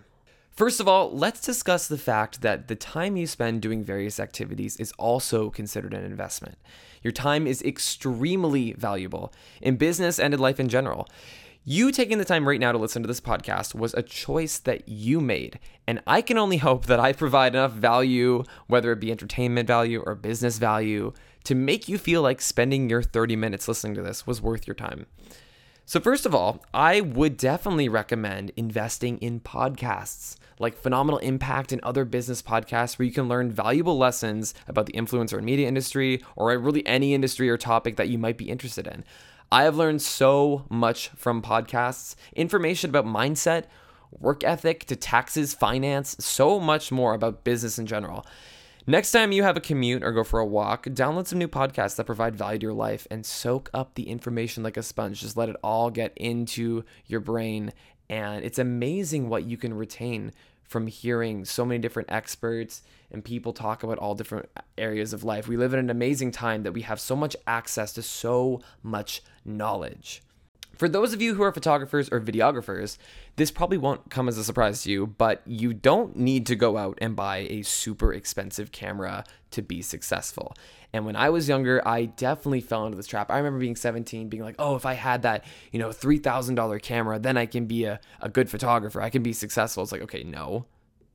First 0.55 0.79
of 0.79 0.87
all, 0.87 1.15
let's 1.15 1.39
discuss 1.39 1.87
the 1.87 1.99
fact 1.99 2.41
that 2.41 2.67
the 2.67 2.75
time 2.75 3.15
you 3.15 3.27
spend 3.27 3.61
doing 3.61 3.83
various 3.83 4.19
activities 4.19 4.75
is 4.77 4.91
also 4.93 5.51
considered 5.51 5.93
an 5.93 6.03
investment. 6.03 6.57
Your 7.03 7.11
time 7.11 7.45
is 7.45 7.61
extremely 7.61 8.73
valuable 8.73 9.31
in 9.61 9.75
business 9.75 10.17
and 10.19 10.33
in 10.33 10.39
life 10.39 10.59
in 10.59 10.67
general. 10.67 11.07
You 11.65 11.93
taking 11.93 12.17
the 12.17 12.25
time 12.25 12.45
right 12.45 12.59
now 12.59 12.73
to 12.73 12.77
listen 12.77 13.03
to 13.03 13.07
this 13.07 13.21
podcast 13.21 13.73
was 13.73 13.93
a 13.93 14.03
choice 14.03 14.57
that 14.57 14.89
you 14.89 15.21
made. 15.21 15.59
And 15.87 16.01
I 16.05 16.21
can 16.21 16.37
only 16.37 16.57
hope 16.57 16.87
that 16.87 16.99
I 16.99 17.13
provide 17.13 17.55
enough 17.55 17.71
value, 17.71 18.43
whether 18.67 18.91
it 18.91 18.99
be 18.99 19.11
entertainment 19.11 19.65
value 19.65 20.03
or 20.05 20.13
business 20.13 20.57
value, 20.57 21.13
to 21.45 21.55
make 21.55 21.87
you 21.87 21.97
feel 21.97 22.21
like 22.21 22.41
spending 22.41 22.89
your 22.89 23.01
30 23.01 23.37
minutes 23.37 23.69
listening 23.69 23.95
to 23.95 24.01
this 24.01 24.27
was 24.27 24.41
worth 24.41 24.67
your 24.67 24.75
time. 24.75 25.05
So, 25.85 26.01
first 26.01 26.25
of 26.25 26.35
all, 26.35 26.65
I 26.73 26.99
would 26.99 27.37
definitely 27.37 27.87
recommend 27.87 28.51
investing 28.57 29.17
in 29.19 29.39
podcasts 29.39 30.35
like 30.59 30.75
Phenomenal 30.75 31.19
Impact 31.19 31.71
and 31.71 31.81
other 31.81 32.03
business 32.03 32.41
podcasts 32.41 32.99
where 32.99 33.05
you 33.05 33.13
can 33.13 33.29
learn 33.29 33.49
valuable 33.49 33.97
lessons 33.97 34.53
about 34.67 34.85
the 34.85 34.93
influencer 34.93 35.37
and 35.37 35.45
media 35.45 35.69
industry 35.69 36.21
or 36.35 36.57
really 36.57 36.85
any 36.85 37.13
industry 37.13 37.49
or 37.49 37.57
topic 37.57 37.95
that 37.95 38.09
you 38.09 38.17
might 38.17 38.37
be 38.37 38.49
interested 38.49 38.85
in. 38.85 39.05
I 39.53 39.65
have 39.65 39.77
learned 39.77 40.01
so 40.01 40.65
much 40.67 41.09
from 41.09 41.43
podcasts, 41.43 42.15
information 42.35 42.89
about 42.89 43.05
mindset, 43.05 43.65
work 44.09 44.43
ethic 44.43 44.85
to 44.85 44.95
taxes, 44.95 45.53
finance, 45.53 46.15
so 46.19 46.59
much 46.59 46.91
more 46.91 47.13
about 47.13 47.43
business 47.43 47.77
in 47.77 47.85
general. 47.85 48.25
Next 48.87 49.11
time 49.11 49.31
you 49.31 49.43
have 49.43 49.55
a 49.55 49.61
commute 49.61 50.01
or 50.01 50.11
go 50.11 50.23
for 50.23 50.39
a 50.39 50.45
walk, 50.45 50.85
download 50.85 51.27
some 51.27 51.37
new 51.37 51.47
podcasts 51.47 51.97
that 51.97 52.07
provide 52.07 52.35
value 52.35 52.57
to 52.57 52.63
your 52.63 52.73
life 52.73 53.05
and 53.11 53.23
soak 53.23 53.69
up 53.75 53.93
the 53.93 54.09
information 54.09 54.63
like 54.63 54.75
a 54.75 54.81
sponge. 54.81 55.21
Just 55.21 55.37
let 55.37 55.49
it 55.49 55.55
all 55.63 55.91
get 55.91 56.13
into 56.15 56.83
your 57.05 57.19
brain. 57.19 57.73
And 58.09 58.43
it's 58.43 58.57
amazing 58.57 59.29
what 59.29 59.43
you 59.43 59.57
can 59.57 59.75
retain 59.75 60.31
from 60.63 60.87
hearing 60.87 61.45
so 61.45 61.65
many 61.65 61.79
different 61.79 62.11
experts 62.11 62.81
and 63.11 63.23
people 63.23 63.53
talk 63.53 63.83
about 63.83 63.99
all 63.99 64.15
different 64.15 64.49
areas 64.77 65.13
of 65.13 65.23
life. 65.23 65.47
We 65.47 65.57
live 65.57 65.73
in 65.73 65.79
an 65.79 65.89
amazing 65.89 66.31
time 66.31 66.63
that 66.63 66.73
we 66.73 66.81
have 66.81 66.99
so 66.99 67.15
much 67.15 67.35
access 67.45 67.93
to 67.93 68.01
so 68.01 68.61
much 68.81 69.21
knowledge. 69.45 70.21
For 70.75 70.89
those 70.89 71.13
of 71.13 71.21
you 71.21 71.35
who 71.35 71.43
are 71.43 71.51
photographers 71.51 72.09
or 72.09 72.19
videographers, 72.19 72.97
this 73.35 73.51
probably 73.51 73.77
won't 73.77 74.09
come 74.09 74.27
as 74.27 74.37
a 74.37 74.43
surprise 74.43 74.83
to 74.83 74.91
you, 74.91 75.07
but 75.07 75.41
you 75.45 75.73
don't 75.73 76.15
need 76.15 76.47
to 76.47 76.55
go 76.55 76.77
out 76.77 76.97
and 76.99 77.15
buy 77.15 77.47
a 77.49 77.61
super 77.61 78.11
expensive 78.11 78.71
camera 78.71 79.23
to 79.51 79.61
be 79.61 79.83
successful. 79.83 80.55
And 80.91 81.05
when 81.05 81.15
I 81.15 81.29
was 81.29 81.47
younger, 81.47 81.85
I 81.87 82.05
definitely 82.05 82.61
fell 82.61 82.85
into 82.85 82.97
this 82.97 83.07
trap. 83.07 83.29
I 83.29 83.37
remember 83.37 83.59
being 83.59 83.75
17, 83.75 84.29
being 84.29 84.43
like, 84.43 84.55
oh, 84.57 84.75
if 84.75 84.85
I 84.85 84.93
had 84.93 85.21
that, 85.23 85.45
you 85.71 85.79
know, 85.79 85.89
$3,000 85.89 86.81
camera, 86.81 87.19
then 87.19 87.37
I 87.37 87.45
can 87.45 87.65
be 87.65 87.85
a, 87.85 87.99
a 88.21 88.29
good 88.29 88.49
photographer. 88.49 89.01
I 89.01 89.09
can 89.09 89.21
be 89.21 89.33
successful. 89.33 89.83
It's 89.83 89.91
like, 89.91 90.01
okay, 90.01 90.23
no. 90.23 90.65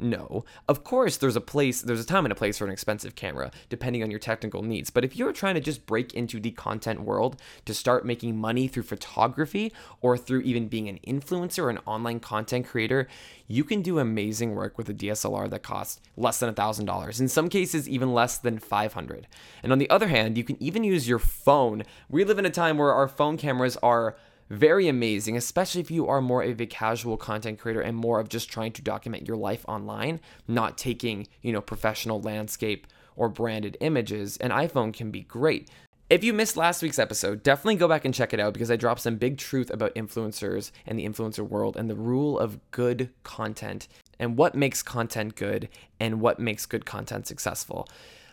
No. 0.00 0.44
Of 0.68 0.84
course, 0.84 1.16
there's 1.16 1.34
a 1.34 1.40
place, 1.40 1.82
there's 1.82 2.00
a 2.00 2.06
time 2.06 2.24
and 2.24 2.30
a 2.30 2.36
place 2.36 2.58
for 2.58 2.64
an 2.64 2.70
expensive 2.70 3.16
camera, 3.16 3.50
depending 3.68 4.04
on 4.04 4.10
your 4.10 4.20
technical 4.20 4.62
needs. 4.62 4.90
But 4.90 5.04
if 5.04 5.16
you're 5.16 5.32
trying 5.32 5.56
to 5.56 5.60
just 5.60 5.86
break 5.86 6.14
into 6.14 6.38
the 6.38 6.52
content 6.52 7.00
world 7.00 7.40
to 7.64 7.74
start 7.74 8.06
making 8.06 8.36
money 8.36 8.68
through 8.68 8.84
photography 8.84 9.72
or 10.00 10.16
through 10.16 10.42
even 10.42 10.68
being 10.68 10.88
an 10.88 11.00
influencer 11.06 11.64
or 11.64 11.70
an 11.70 11.80
online 11.84 12.20
content 12.20 12.66
creator, 12.66 13.08
you 13.48 13.64
can 13.64 13.82
do 13.82 13.98
amazing 13.98 14.54
work 14.54 14.78
with 14.78 14.88
a 14.88 14.94
DSLR 14.94 15.50
that 15.50 15.64
costs 15.64 16.00
less 16.16 16.38
than 16.38 16.54
$1,000. 16.54 17.20
In 17.20 17.28
some 17.28 17.48
cases, 17.48 17.88
even 17.88 18.14
less 18.14 18.38
than 18.38 18.58
500 18.58 19.26
And 19.64 19.72
on 19.72 19.78
the 19.78 19.90
other 19.90 20.08
hand, 20.08 20.38
you 20.38 20.44
can 20.44 20.62
even 20.62 20.84
use 20.84 21.08
your 21.08 21.18
phone. 21.18 21.82
We 22.08 22.24
live 22.24 22.38
in 22.38 22.46
a 22.46 22.50
time 22.50 22.78
where 22.78 22.92
our 22.92 23.08
phone 23.08 23.36
cameras 23.36 23.76
are 23.78 24.16
very 24.50 24.88
amazing, 24.88 25.36
especially 25.36 25.80
if 25.80 25.90
you 25.90 26.08
are 26.08 26.20
more 26.20 26.42
of 26.42 26.60
a 26.60 26.66
casual 26.66 27.16
content 27.16 27.58
creator 27.58 27.80
and 27.80 27.96
more 27.96 28.18
of 28.18 28.28
just 28.28 28.50
trying 28.50 28.72
to 28.72 28.82
document 28.82 29.26
your 29.26 29.36
life 29.36 29.64
online, 29.68 30.20
not 30.46 30.78
taking, 30.78 31.26
you 31.42 31.52
know, 31.52 31.60
professional 31.60 32.20
landscape 32.20 32.86
or 33.16 33.28
branded 33.28 33.76
images. 33.80 34.36
An 34.38 34.50
iPhone 34.50 34.94
can 34.94 35.10
be 35.10 35.20
great. 35.20 35.68
If 36.08 36.24
you 36.24 36.32
missed 36.32 36.56
last 36.56 36.82
week's 36.82 36.98
episode, 36.98 37.42
definitely 37.42 37.76
go 37.76 37.86
back 37.86 38.06
and 38.06 38.14
check 38.14 38.32
it 38.32 38.40
out 38.40 38.54
because 38.54 38.70
I 38.70 38.76
dropped 38.76 39.02
some 39.02 39.16
big 39.16 39.36
truth 39.36 39.70
about 39.70 39.94
influencers 39.94 40.70
and 40.86 40.98
the 40.98 41.06
influencer 41.06 41.46
world 41.46 41.76
and 41.76 41.90
the 41.90 41.96
rule 41.96 42.38
of 42.38 42.58
good 42.70 43.10
content 43.24 43.88
and 44.18 44.38
what 44.38 44.54
makes 44.54 44.82
content 44.82 45.36
good 45.36 45.68
and 46.00 46.22
what 46.22 46.40
makes 46.40 46.64
good 46.64 46.86
content 46.86 47.26
successful. 47.26 47.86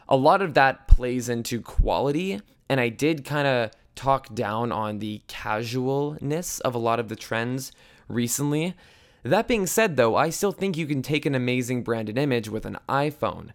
A 0.08 0.16
lot 0.16 0.42
of 0.42 0.54
that 0.54 0.88
plays 0.88 1.28
into 1.28 1.62
quality, 1.62 2.40
and 2.70 2.80
I 2.80 2.88
did 2.88 3.26
kind 3.26 3.48
of 3.48 3.72
talk 3.96 4.34
down 4.36 4.72
on 4.72 5.00
the 5.00 5.22
casualness 5.28 6.60
of 6.62 6.76
a 6.76 6.80
lot 6.80 7.00
of 7.00 7.10
the 7.10 7.16
trends 7.16 7.72
recently. 8.08 8.76
That 9.24 9.48
being 9.48 9.66
said, 9.66 9.98
though, 9.98 10.16
I 10.16 10.30
still 10.30 10.52
think 10.52 10.78
you 10.78 10.86
can 10.86 11.02
take 11.02 11.26
an 11.26 11.34
amazing 11.34 11.84
branded 11.84 12.18
image 12.18 12.48
with 12.48 12.66
an 12.66 12.78
iPhone 12.88 13.52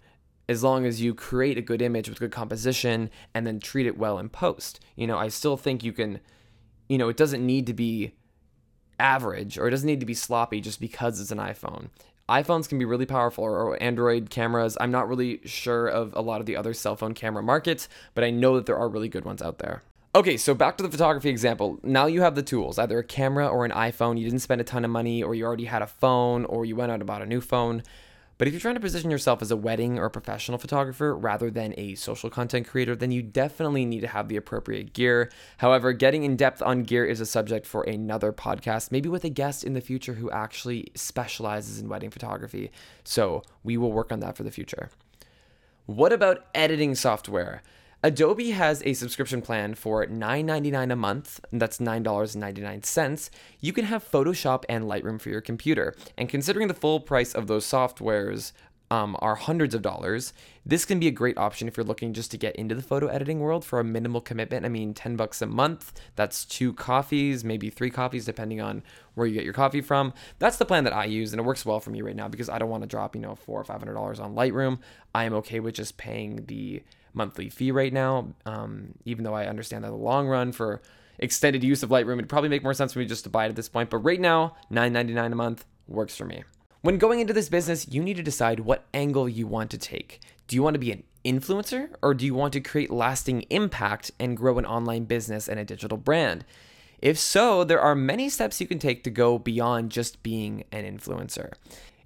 as 0.49 0.65
long 0.65 0.85
as 0.85 1.01
you 1.01 1.15
create 1.15 1.57
a 1.57 1.63
good 1.63 1.81
image 1.81 2.09
with 2.09 2.19
good 2.19 2.33
composition 2.33 3.09
and 3.33 3.47
then 3.47 3.61
treat 3.61 3.87
it 3.87 3.97
well 3.97 4.19
in 4.19 4.29
post. 4.29 4.81
You 4.97 5.07
know, 5.07 5.17
I 5.17 5.29
still 5.29 5.57
think 5.57 5.85
you 5.85 5.93
can, 5.93 6.19
you 6.89 6.99
know, 6.99 7.09
it 7.09 7.17
doesn't 7.17 7.47
need 7.47 7.69
to 7.69 7.73
be 7.73 8.15
average 8.99 9.59
or 9.59 9.69
it 9.69 9.71
doesn't 9.71 9.87
need 9.87 10.01
to 10.01 10.07
be 10.07 10.15
sloppy 10.15 10.61
just 10.61 10.81
because 10.81 11.21
it's 11.21 11.31
an 11.31 11.39
iPhone. 11.39 11.91
iPhones 12.29 12.69
can 12.69 12.81
be 12.81 12.85
really 12.85 13.07
powerful 13.07 13.45
or 13.45 13.81
Android 13.81 14.29
cameras. 14.29 14.77
I'm 14.81 14.91
not 14.91 15.09
really 15.09 15.41
sure 15.45 15.87
of 15.87 16.13
a 16.17 16.21
lot 16.21 16.41
of 16.41 16.47
the 16.47 16.57
other 16.57 16.75
cell 16.75 16.97
phone 16.97 17.15
camera 17.15 17.45
markets, 17.45 17.89
but 18.15 18.25
I 18.25 18.31
know 18.31 18.57
that 18.57 18.67
there 18.67 18.77
are 18.77 18.89
really 18.89 19.09
good 19.09 19.25
ones 19.25 19.43
out 19.43 19.59
there. 19.59 19.85
Okay, 20.13 20.37
so 20.37 20.55
back 20.55 20.77
to 20.77 20.83
the 20.83 20.91
photography 20.91 21.29
example. 21.29 21.79
Now 21.85 22.07
you 22.07 22.23
have 22.23 22.35
the 22.35 22.43
tools, 22.43 22.81
either 22.81 22.99
a 22.99 23.05
camera 23.05 23.47
or 23.47 23.65
an 23.65 23.71
iPhone. 23.71 24.19
You 24.19 24.25
didn't 24.25 24.41
spend 24.41 24.61
a 24.61 24.65
ton 24.65 24.85
of 24.85 24.91
money, 24.91 25.23
or 25.23 25.37
you 25.37 25.45
already 25.45 25.67
had 25.67 25.83
a 25.83 25.87
phone, 25.87 26.45
or 26.47 26.65
you 26.65 26.75
went 26.75 26.91
out 26.91 26.97
and 26.97 27.07
bought 27.07 27.23
a 27.23 27.27
new 27.27 27.41
phone. 27.41 27.85
But 28.37 28.49
if 28.49 28.53
you're 28.53 28.61
trying 28.61 28.75
to 28.75 28.81
position 28.81 29.13
yourself 29.13 29.41
as 29.41 29.53
a 29.53 29.57
wedding 29.57 30.01
or 30.01 30.07
a 30.07 30.11
professional 30.11 30.59
photographer 30.59 31.15
rather 31.17 31.49
than 31.49 31.75
a 31.77 31.95
social 31.95 32.29
content 32.29 32.67
creator, 32.67 32.97
then 32.97 33.13
you 33.13 33.23
definitely 33.23 33.85
need 33.85 34.01
to 34.01 34.09
have 34.09 34.27
the 34.27 34.37
appropriate 34.37 34.95
gear. 34.95 35.31
However, 35.59 35.93
getting 35.93 36.25
in 36.25 36.35
depth 36.35 36.61
on 36.61 36.83
gear 36.83 37.05
is 37.05 37.21
a 37.21 37.27
subject 37.27 37.65
for 37.65 37.85
another 37.85 38.33
podcast, 38.33 38.91
maybe 38.91 39.09
with 39.09 39.23
a 39.23 39.29
guest 39.29 39.63
in 39.63 39.75
the 39.75 39.81
future 39.81 40.15
who 40.15 40.29
actually 40.33 40.91
specializes 40.97 41.79
in 41.79 41.89
wedding 41.89 42.11
photography. 42.11 42.73
So 43.05 43.43
we 43.63 43.77
will 43.77 43.93
work 43.93 44.11
on 44.11 44.19
that 44.21 44.37
for 44.37 44.43
the 44.43 44.51
future. 44.51 44.91
What 45.87 46.13
about 46.13 46.47
editing 46.53 46.97
software? 46.97 47.63
Adobe 48.03 48.53
has 48.53 48.83
a 48.87 48.95
subscription 48.95 49.43
plan 49.43 49.75
for 49.75 50.07
$9.99 50.07 50.91
a 50.91 50.97
month, 50.97 51.39
that's 51.53 51.79
$9.99. 51.79 53.31
You 53.61 53.73
can 53.75 53.85
have 53.85 54.11
Photoshop 54.11 54.65
and 54.71 54.85
Lightroom 54.85 55.21
for 55.21 55.29
your 55.29 55.43
computer. 55.43 55.95
And 56.17 56.27
considering 56.27 56.69
the 56.69 56.75
full 56.75 57.01
price 57.01 57.35
of 57.35 57.47
those 57.47 57.67
softwares 57.67 58.53
um, 58.91 59.17
are 59.21 59.37
hundreds 59.37 59.75
of 59.75 59.83
dollars, 59.83 60.33
this 60.67 60.85
can 60.85 60.99
be 60.99 61.07
a 61.07 61.13
great 61.13 61.39
option 61.39 61.69
if 61.69 61.77
you're 61.77 61.87
looking 61.87 62.13
just 62.13 62.31
to 62.33 62.37
get 62.37 62.57
into 62.57 62.75
the 62.75 62.83
photo 62.83 63.07
editing 63.07 63.39
world 63.39 63.65
for 63.65 63.79
a 63.79 63.85
minimal 63.85 64.21
commitment. 64.21 64.67
I 64.67 64.69
mean, 64.69 64.95
10 64.95 65.17
bucks 65.17 65.41
a 65.41 65.47
month, 65.47 65.93
that's 66.17 66.45
two 66.45 66.73
coffees, 66.73 67.45
maybe 67.45 67.71
three 67.71 67.91
coffees, 67.91 68.25
depending 68.25 68.61
on 68.61 68.83
where 69.15 69.27
you 69.27 69.35
get 69.35 69.45
your 69.45 69.53
coffee 69.53 69.81
from. 69.81 70.13
That's 70.39 70.57
the 70.57 70.65
plan 70.65 70.85
that 70.85 70.93
I 70.93 71.05
use, 71.05 71.33
and 71.33 71.41
it 71.41 71.45
works 71.45 71.65
well 71.65 71.81
for 71.81 71.91
me 71.91 72.03
right 72.03 72.17
now 72.17 72.29
because 72.29 72.49
I 72.49 72.59
don't 72.59 72.71
want 72.71 72.83
to 72.83 72.89
drop, 72.89 73.15
you 73.15 73.21
know, 73.21 73.37
four 73.37 73.61
or 73.61 73.65
five 73.65 73.79
hundred 73.79 73.95
dollars 73.95 74.19
on 74.19 74.35
Lightroom. 74.35 74.79
I 75.15 75.25
am 75.25 75.35
okay 75.35 75.61
with 75.61 75.75
just 75.75 75.97
paying 75.97 76.47
the 76.47 76.83
monthly 77.15 77.49
fee 77.49 77.71
right 77.71 77.93
now. 77.93 78.29
Um, 78.45 78.95
even 79.05 79.25
though 79.25 79.35
I 79.35 79.47
understand 79.47 79.85
that 79.85 79.89
in 79.89 79.95
the 79.95 80.01
long 80.01 80.27
run 80.27 80.53
for 80.53 80.83
extended 81.19 81.63
use 81.63 81.83
of 81.83 81.91
Lightroom, 81.91 82.15
it'd 82.15 82.29
probably 82.29 82.49
make 82.49 82.63
more 82.63 82.75
sense 82.75 82.93
for 82.93 82.99
me 82.99 83.07
just 83.07 83.25
to 83.25 83.31
buy 83.31 83.47
it 83.47 83.51
at 83.51 83.57
this 83.57 83.69
point. 83.69 83.91
But 83.91 83.99
right 83.99 84.21
now, 84.21 84.57
$9.99 84.73 85.33
a 85.33 85.35
month 85.35 85.65
works 85.87 86.17
for 86.17 86.25
me. 86.25 86.45
When 86.83 86.97
going 86.97 87.21
into 87.21 87.35
this 87.35 87.51
business, 87.51 87.87
you 87.91 88.03
need 88.03 88.17
to 88.17 88.23
decide 88.23 88.61
what 88.61 88.87
angle 88.95 89.29
you 89.29 89.47
want 89.47 89.71
to 89.73 89.77
take. 89.77 90.21
Do 90.49 90.57
you 90.57 90.63
want 90.63 90.75
to 90.75 90.81
be 90.81 90.93
an 90.93 91.03
influencer 91.27 91.91
or 92.01 92.15
do 92.15 92.25
you 92.25 92.33
want 92.33 92.55
to 92.55 92.61
create 92.63 92.91
lasting 92.91 93.43
impact 93.51 94.11
and 94.19 94.35
grow 94.35 94.57
an 94.57 94.65
online 94.65 95.05
business 95.05 95.47
and 95.47 95.61
a 95.61 95.65
digital 95.65 95.99
brand? 95.99 96.43
If 97.03 97.19
so, 97.19 97.65
there 97.65 97.83
are 97.83 97.95
many 97.95 98.31
steps 98.31 98.63
you 98.63 98.67
can 98.67 98.79
take 98.79 99.05
to 99.05 99.11
go 99.11 99.39
beyond 99.39 99.93
just 99.93 100.23
being 100.23 100.65
an 100.73 100.85
influencer. 100.85 101.53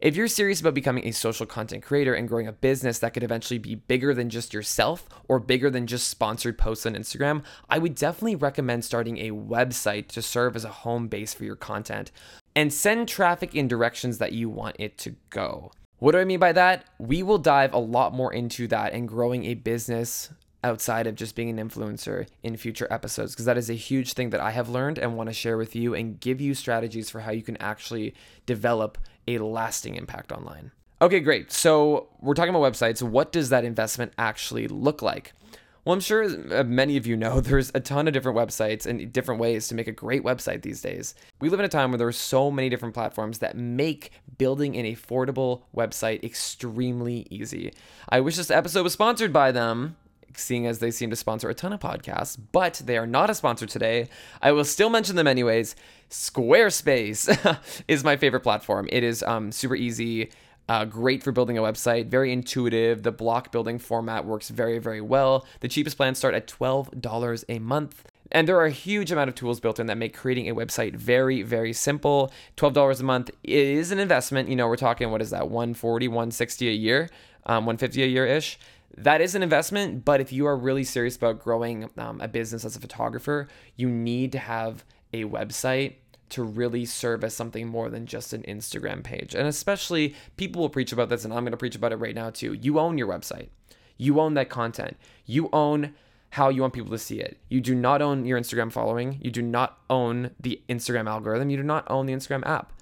If 0.05 0.17
you're 0.17 0.29
serious 0.29 0.61
about 0.61 0.75
becoming 0.75 1.07
a 1.07 1.13
social 1.13 1.47
content 1.47 1.83
creator 1.83 2.13
and 2.13 2.29
growing 2.29 2.47
a 2.47 2.53
business 2.53 2.99
that 2.99 3.15
could 3.15 3.23
eventually 3.23 3.57
be 3.57 3.77
bigger 3.77 4.13
than 4.13 4.29
just 4.29 4.53
yourself 4.53 5.09
or 5.29 5.41
bigger 5.41 5.71
than 5.71 5.87
just 5.87 6.09
sponsored 6.09 6.59
posts 6.59 6.85
on 6.85 6.93
Instagram, 6.95 7.43
I 7.71 7.79
would 7.79 7.95
definitely 7.95 8.37
recommend 8.37 8.85
starting 8.85 9.17
a 9.17 9.31
website 9.31 10.09
to 10.09 10.21
serve 10.21 10.57
as 10.57 10.65
a 10.67 10.69
home 10.69 11.09
base 11.09 11.33
for 11.33 11.45
your 11.45 11.57
content 11.57 12.13
and 12.55 12.71
send 12.71 13.09
traffic 13.09 13.55
in 13.55 13.67
directions 13.67 14.19
that 14.19 14.33
you 14.33 14.51
want 14.51 14.77
it 14.79 14.99
to 14.99 15.17
go. 15.31 15.73
What 16.01 16.13
do 16.13 16.19
I 16.19 16.27
mean 16.27 16.39
by 16.39 16.53
that? 16.53 16.85
We 16.99 17.23
will 17.23 17.39
dive 17.39 17.73
a 17.73 17.79
lot 17.79 18.13
more 18.13 18.31
into 18.31 18.69
that 18.69 18.93
and 18.93 19.09
growing 19.09 19.47
a 19.47 19.55
business 19.55 20.29
outside 20.63 21.07
of 21.07 21.15
just 21.15 21.35
being 21.35 21.59
an 21.59 21.69
influencer 21.69 22.27
in 22.43 22.59
future 22.59 22.89
episodes 22.91 23.33
because 23.33 23.45
that 23.47 23.59
is 23.59 23.71
a 23.71 23.75
huge 23.75 24.13
thing 24.13 24.31
that 24.31 24.41
I 24.41 24.51
have 24.51 24.69
learned 24.69 24.99
and 24.99 25.17
want 25.17 25.31
to 25.31 25.35
share 25.35 25.57
with 25.57 25.75
you 25.75 25.95
and 25.95 26.21
give 26.21 26.43
you 26.43 26.55
strategies 26.55 27.09
for 27.09 27.21
how 27.21 27.33
you 27.33 27.43
can 27.43 27.57
actually 27.59 28.15
develop 28.45 28.99
a 29.27 29.39
lasting 29.39 29.97
impact 29.97 30.33
online. 30.33 30.71
Okay, 31.03 31.21
great. 31.21 31.53
So 31.53 32.09
we're 32.21 32.35
talking 32.35 32.55
about 32.55 32.73
websites. 32.73 33.03
What 33.03 33.33
does 33.33 33.51
that 33.51 33.65
investment 33.65 34.13
actually 34.17 34.69
look 34.69 35.03
like? 35.03 35.33
Well, 35.85 35.93
I'm 35.93 36.01
sure 36.01 36.25
uh, 36.55 36.65
many 36.65 36.97
of 36.97 37.07
you 37.07 37.17
know 37.17 37.41
there's 37.43 37.71
a 37.75 37.81
ton 37.81 38.09
of 38.09 38.15
different 38.15 38.39
websites 38.39 38.87
and 38.87 39.13
different 39.13 39.41
ways 39.41 39.69
to 39.69 39.75
make 39.75 39.87
a 39.87 39.93
great 39.93 40.23
website 40.23 40.63
these 40.63 40.81
days. 40.81 41.15
We 41.41 41.51
live 41.51 41.61
in 41.61 41.67
a 41.67 41.69
time 41.69 41.91
where 41.91 41.99
there 41.99 42.09
are 42.09 42.13
so 42.13 42.51
many 42.51 42.69
different 42.69 42.95
platforms 42.95 43.39
that 43.41 43.57
make 43.57 44.13
building 44.39 44.77
an 44.77 44.87
affordable 44.87 45.63
website 45.77 46.25
extremely 46.25 47.27
easy. 47.29 47.75
I 48.09 48.21
wish 48.21 48.37
this 48.37 48.51
episode 48.51 48.83
was 48.83 48.95
sponsored 48.95 49.33
by 49.33 49.53
them, 49.53 49.97
seeing 50.39 50.67
as 50.67 50.79
they 50.79 50.91
seem 50.91 51.11
to 51.11 51.17
sponsor 51.17 51.49
a 51.49 51.55
ton 51.55 51.73
of 51.73 51.81
podcasts, 51.81 52.39
but 52.53 52.83
they 52.85 52.97
are 52.97 53.07
not 53.07 53.31
a 53.31 53.35
sponsor 53.35 53.67
today. 53.67 54.09
I 54.43 54.53
will 54.53 54.65
still 54.65 54.91
mention 54.91 55.17
them 55.17 55.27
anyways. 55.27 55.77
Squarespace 56.11 57.59
is 57.89 58.05
my 58.05 58.17
favorite 58.17 58.41
platform. 58.41 58.89
It 58.91 59.03
is 59.03 59.23
um, 59.23 59.53
super 59.53 59.75
easy. 59.75 60.31
Uh, 60.69 60.85
great 60.85 61.23
for 61.23 61.31
building 61.31 61.59
a 61.59 61.63
website, 61.63 62.07
very 62.07 62.33
intuitive. 62.33 63.03
The 63.03 63.13
block 63.13 63.53
building 63.53 63.79
format 63.79 64.25
works 64.25 64.49
very, 64.49 64.79
very 64.79 65.01
well. 65.01 65.47
The 65.61 65.69
cheapest 65.69 65.97
plans 65.97 66.17
start 66.17 66.35
at 66.35 66.47
$12 66.47 67.45
a 67.49 67.59
month. 67.59 68.05
And 68.33 68.49
there 68.49 68.57
are 68.59 68.65
a 68.65 68.71
huge 68.71 69.13
amount 69.13 69.29
of 69.29 69.35
tools 69.35 69.61
built 69.61 69.79
in 69.79 69.87
that 69.87 69.99
make 69.99 70.17
creating 70.17 70.49
a 70.49 70.55
website 70.55 70.97
very, 70.97 71.43
very 71.43 71.73
simple. 71.73 72.33
$12 72.57 73.01
a 73.01 73.03
month 73.05 73.31
is 73.43 73.93
an 73.93 73.99
investment. 73.99 74.49
You 74.49 74.57
know, 74.57 74.67
we're 74.67 74.77
talking, 74.77 75.11
what 75.11 75.21
is 75.21 75.31
that, 75.31 75.51
140, 75.51 76.09
160 76.09 76.69
a 76.69 76.73
year, 76.73 77.11
um, 77.45 77.67
150 77.67 78.03
a 78.03 78.07
year 78.07 78.27
ish 78.27 78.59
that 78.97 79.21
is 79.21 79.35
an 79.35 79.43
investment, 79.43 80.05
but 80.05 80.21
if 80.21 80.33
you 80.33 80.47
are 80.47 80.57
really 80.57 80.85
serious 80.85 81.17
about 81.17 81.41
growing 81.41 81.91
um, 81.99 82.21
a 82.21 82.29
business 82.29 82.65
as 82.65 82.77
a 82.77 82.81
photographer, 82.81 83.49
you 83.77 83.89
need 83.89 84.33
to 84.33 84.39
have 84.39 84.85
a 85.13 85.25
website 85.25 85.95
to 86.31 86.43
really 86.43 86.85
serve 86.85 87.23
as 87.23 87.35
something 87.35 87.69
more 87.69 87.91
than 87.91 88.07
just 88.07 88.33
an 88.33 88.43
Instagram 88.43 89.05
page. 89.05 89.35
And 89.35 89.47
especially 89.47 90.15
people 90.37 90.63
will 90.63 90.69
preach 90.69 90.93
about 90.93 91.09
this, 91.09 91.25
and 91.25 91.33
I'm 91.33 91.45
going 91.45 91.53
to 91.53 91.57
preach 91.57 91.77
about 91.77 91.93
it 91.93 91.97
right 91.97 92.15
now 92.15 92.31
too. 92.31 92.55
You 92.55 92.79
own 92.79 92.99
your 92.99 93.09
website, 93.09 93.49
you 93.97 94.21
own 94.21 94.35
that 94.35 94.49
content, 94.49 94.97
you 95.27 95.49
own 95.53 95.95
how 96.31 96.49
you 96.49 96.63
want 96.63 96.73
people 96.73 96.91
to 96.91 96.99
see 96.99 97.21
it. 97.21 97.39
You 97.49 97.61
do 97.61 97.75
not 97.75 98.03
own 98.03 98.25
your 98.25 98.41
Instagram 98.41 98.73
following, 98.73 99.19
you 99.23 99.31
do 99.31 99.43
not 99.43 99.79
own 99.89 100.31
the 100.41 100.61
Instagram 100.69 101.09
algorithm, 101.09 101.51
you 101.51 101.57
do 101.57 101.63
not 101.63 101.89
own 101.89 102.07
the 102.07 102.13
Instagram 102.13 102.45
app. 102.47 102.73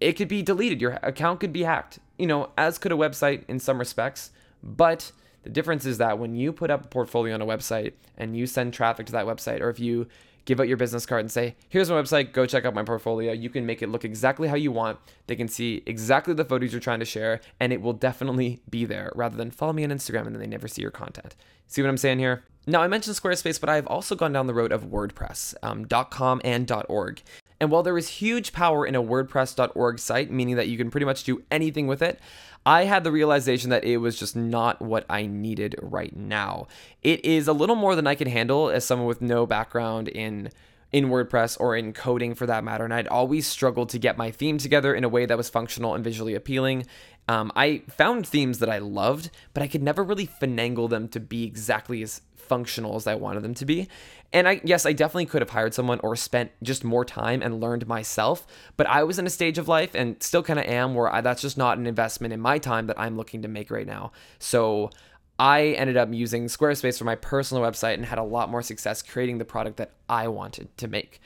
It 0.00 0.12
could 0.12 0.28
be 0.28 0.42
deleted, 0.42 0.80
your 0.80 0.92
account 1.02 1.40
could 1.40 1.52
be 1.52 1.64
hacked, 1.64 1.98
you 2.18 2.26
know, 2.26 2.50
as 2.56 2.78
could 2.78 2.92
a 2.92 2.96
website 2.96 3.44
in 3.48 3.58
some 3.58 3.78
respects. 3.78 4.30
But 4.66 5.12
the 5.44 5.50
difference 5.50 5.86
is 5.86 5.98
that 5.98 6.18
when 6.18 6.34
you 6.34 6.52
put 6.52 6.70
up 6.70 6.84
a 6.84 6.88
portfolio 6.88 7.32
on 7.34 7.40
a 7.40 7.46
website 7.46 7.92
and 8.18 8.36
you 8.36 8.46
send 8.46 8.74
traffic 8.74 9.06
to 9.06 9.12
that 9.12 9.26
website, 9.26 9.60
or 9.60 9.70
if 9.70 9.78
you 9.78 10.08
give 10.44 10.60
out 10.60 10.68
your 10.68 10.76
business 10.76 11.06
card 11.06 11.20
and 11.20 11.30
say, 11.30 11.54
here's 11.68 11.88
my 11.90 12.00
website, 12.00 12.32
go 12.32 12.46
check 12.46 12.64
out 12.64 12.74
my 12.74 12.82
portfolio. 12.82 13.32
You 13.32 13.48
can 13.48 13.64
make 13.64 13.82
it 13.82 13.88
look 13.88 14.04
exactly 14.04 14.48
how 14.48 14.56
you 14.56 14.72
want. 14.72 14.98
They 15.28 15.36
can 15.36 15.48
see 15.48 15.82
exactly 15.86 16.34
the 16.34 16.44
photos 16.44 16.72
you're 16.72 16.80
trying 16.80 17.00
to 17.00 17.04
share, 17.04 17.40
and 17.60 17.72
it 17.72 17.80
will 17.80 17.92
definitely 17.92 18.60
be 18.68 18.84
there 18.84 19.12
rather 19.14 19.36
than 19.36 19.50
follow 19.50 19.72
me 19.72 19.84
on 19.84 19.90
Instagram 19.90 20.26
and 20.26 20.34
then 20.34 20.40
they 20.40 20.46
never 20.46 20.68
see 20.68 20.82
your 20.82 20.90
content. 20.90 21.36
See 21.68 21.82
what 21.82 21.88
I'm 21.88 21.96
saying 21.96 22.18
here? 22.18 22.44
Now, 22.66 22.82
I 22.82 22.88
mentioned 22.88 23.14
Squarespace, 23.14 23.60
but 23.60 23.68
I've 23.68 23.86
also 23.86 24.16
gone 24.16 24.32
down 24.32 24.48
the 24.48 24.54
road 24.54 24.72
of 24.72 24.86
WordPress, 24.86 25.54
um, 25.62 25.84
.com 25.84 26.40
and 26.44 26.70
.org. 26.88 27.22
And 27.60 27.70
while 27.70 27.82
there 27.82 27.96
is 27.96 28.08
huge 28.08 28.52
power 28.52 28.86
in 28.86 28.94
a 28.94 29.02
WordPress.org 29.02 29.98
site, 29.98 30.30
meaning 30.30 30.56
that 30.56 30.68
you 30.68 30.76
can 30.76 30.90
pretty 30.90 31.06
much 31.06 31.24
do 31.24 31.42
anything 31.50 31.86
with 31.86 32.02
it, 32.02 32.20
I 32.66 32.84
had 32.84 33.04
the 33.04 33.12
realization 33.12 33.70
that 33.70 33.84
it 33.84 33.98
was 33.98 34.18
just 34.18 34.34
not 34.34 34.82
what 34.82 35.06
I 35.08 35.26
needed 35.26 35.76
right 35.80 36.14
now. 36.14 36.66
It 37.02 37.24
is 37.24 37.46
a 37.46 37.52
little 37.52 37.76
more 37.76 37.94
than 37.94 38.06
I 38.06 38.16
can 38.16 38.28
handle 38.28 38.68
as 38.68 38.84
someone 38.84 39.06
with 39.06 39.22
no 39.22 39.46
background 39.46 40.08
in 40.08 40.50
in 40.92 41.06
WordPress 41.06 41.58
or 41.60 41.76
in 41.76 41.92
coding 41.92 42.34
for 42.34 42.46
that 42.46 42.64
matter. 42.64 42.84
And 42.84 42.94
I'd 42.94 43.08
always 43.08 43.46
struggled 43.46 43.88
to 43.90 43.98
get 43.98 44.16
my 44.16 44.30
theme 44.30 44.56
together 44.56 44.94
in 44.94 45.04
a 45.04 45.08
way 45.08 45.26
that 45.26 45.36
was 45.36 45.48
functional 45.48 45.94
and 45.94 46.02
visually 46.02 46.34
appealing. 46.34 46.86
Um, 47.28 47.50
I 47.56 47.82
found 47.88 48.26
themes 48.26 48.60
that 48.60 48.70
I 48.70 48.78
loved, 48.78 49.30
but 49.52 49.62
I 49.62 49.66
could 49.66 49.82
never 49.82 50.04
really 50.04 50.26
finagle 50.26 50.88
them 50.88 51.08
to 51.08 51.20
be 51.20 51.44
exactly 51.44 52.02
as 52.02 52.20
functional 52.36 52.94
as 52.94 53.06
I 53.06 53.16
wanted 53.16 53.42
them 53.42 53.54
to 53.54 53.64
be. 53.64 53.88
And 54.32 54.48
I 54.48 54.60
yes, 54.64 54.86
I 54.86 54.92
definitely 54.92 55.26
could 55.26 55.42
have 55.42 55.50
hired 55.50 55.74
someone 55.74 56.00
or 56.00 56.14
spent 56.16 56.50
just 56.62 56.84
more 56.84 57.04
time 57.04 57.42
and 57.42 57.60
learned 57.60 57.86
myself, 57.86 58.46
but 58.76 58.86
I 58.86 59.02
was 59.02 59.18
in 59.18 59.26
a 59.26 59.30
stage 59.30 59.58
of 59.58 59.68
life 59.68 59.94
and 59.94 60.22
still 60.22 60.42
kind 60.42 60.58
of 60.58 60.66
am 60.66 60.94
where 60.94 61.12
I, 61.12 61.20
that's 61.20 61.42
just 61.42 61.58
not 61.58 61.78
an 61.78 61.86
investment 61.86 62.32
in 62.32 62.40
my 62.40 62.58
time 62.58 62.86
that 62.86 62.98
I'm 62.98 63.16
looking 63.16 63.42
to 63.42 63.48
make 63.48 63.70
right 63.70 63.86
now. 63.86 64.12
So 64.38 64.90
I 65.38 65.68
ended 65.72 65.96
up 65.96 66.12
using 66.12 66.46
Squarespace 66.46 66.98
for 66.98 67.04
my 67.04 67.16
personal 67.16 67.62
website 67.62 67.94
and 67.94 68.06
had 68.06 68.18
a 68.18 68.24
lot 68.24 68.50
more 68.50 68.62
success 68.62 69.02
creating 69.02 69.38
the 69.38 69.44
product 69.44 69.76
that 69.76 69.92
I 70.08 70.28
wanted 70.28 70.76
to 70.78 70.88
make. 70.88 71.20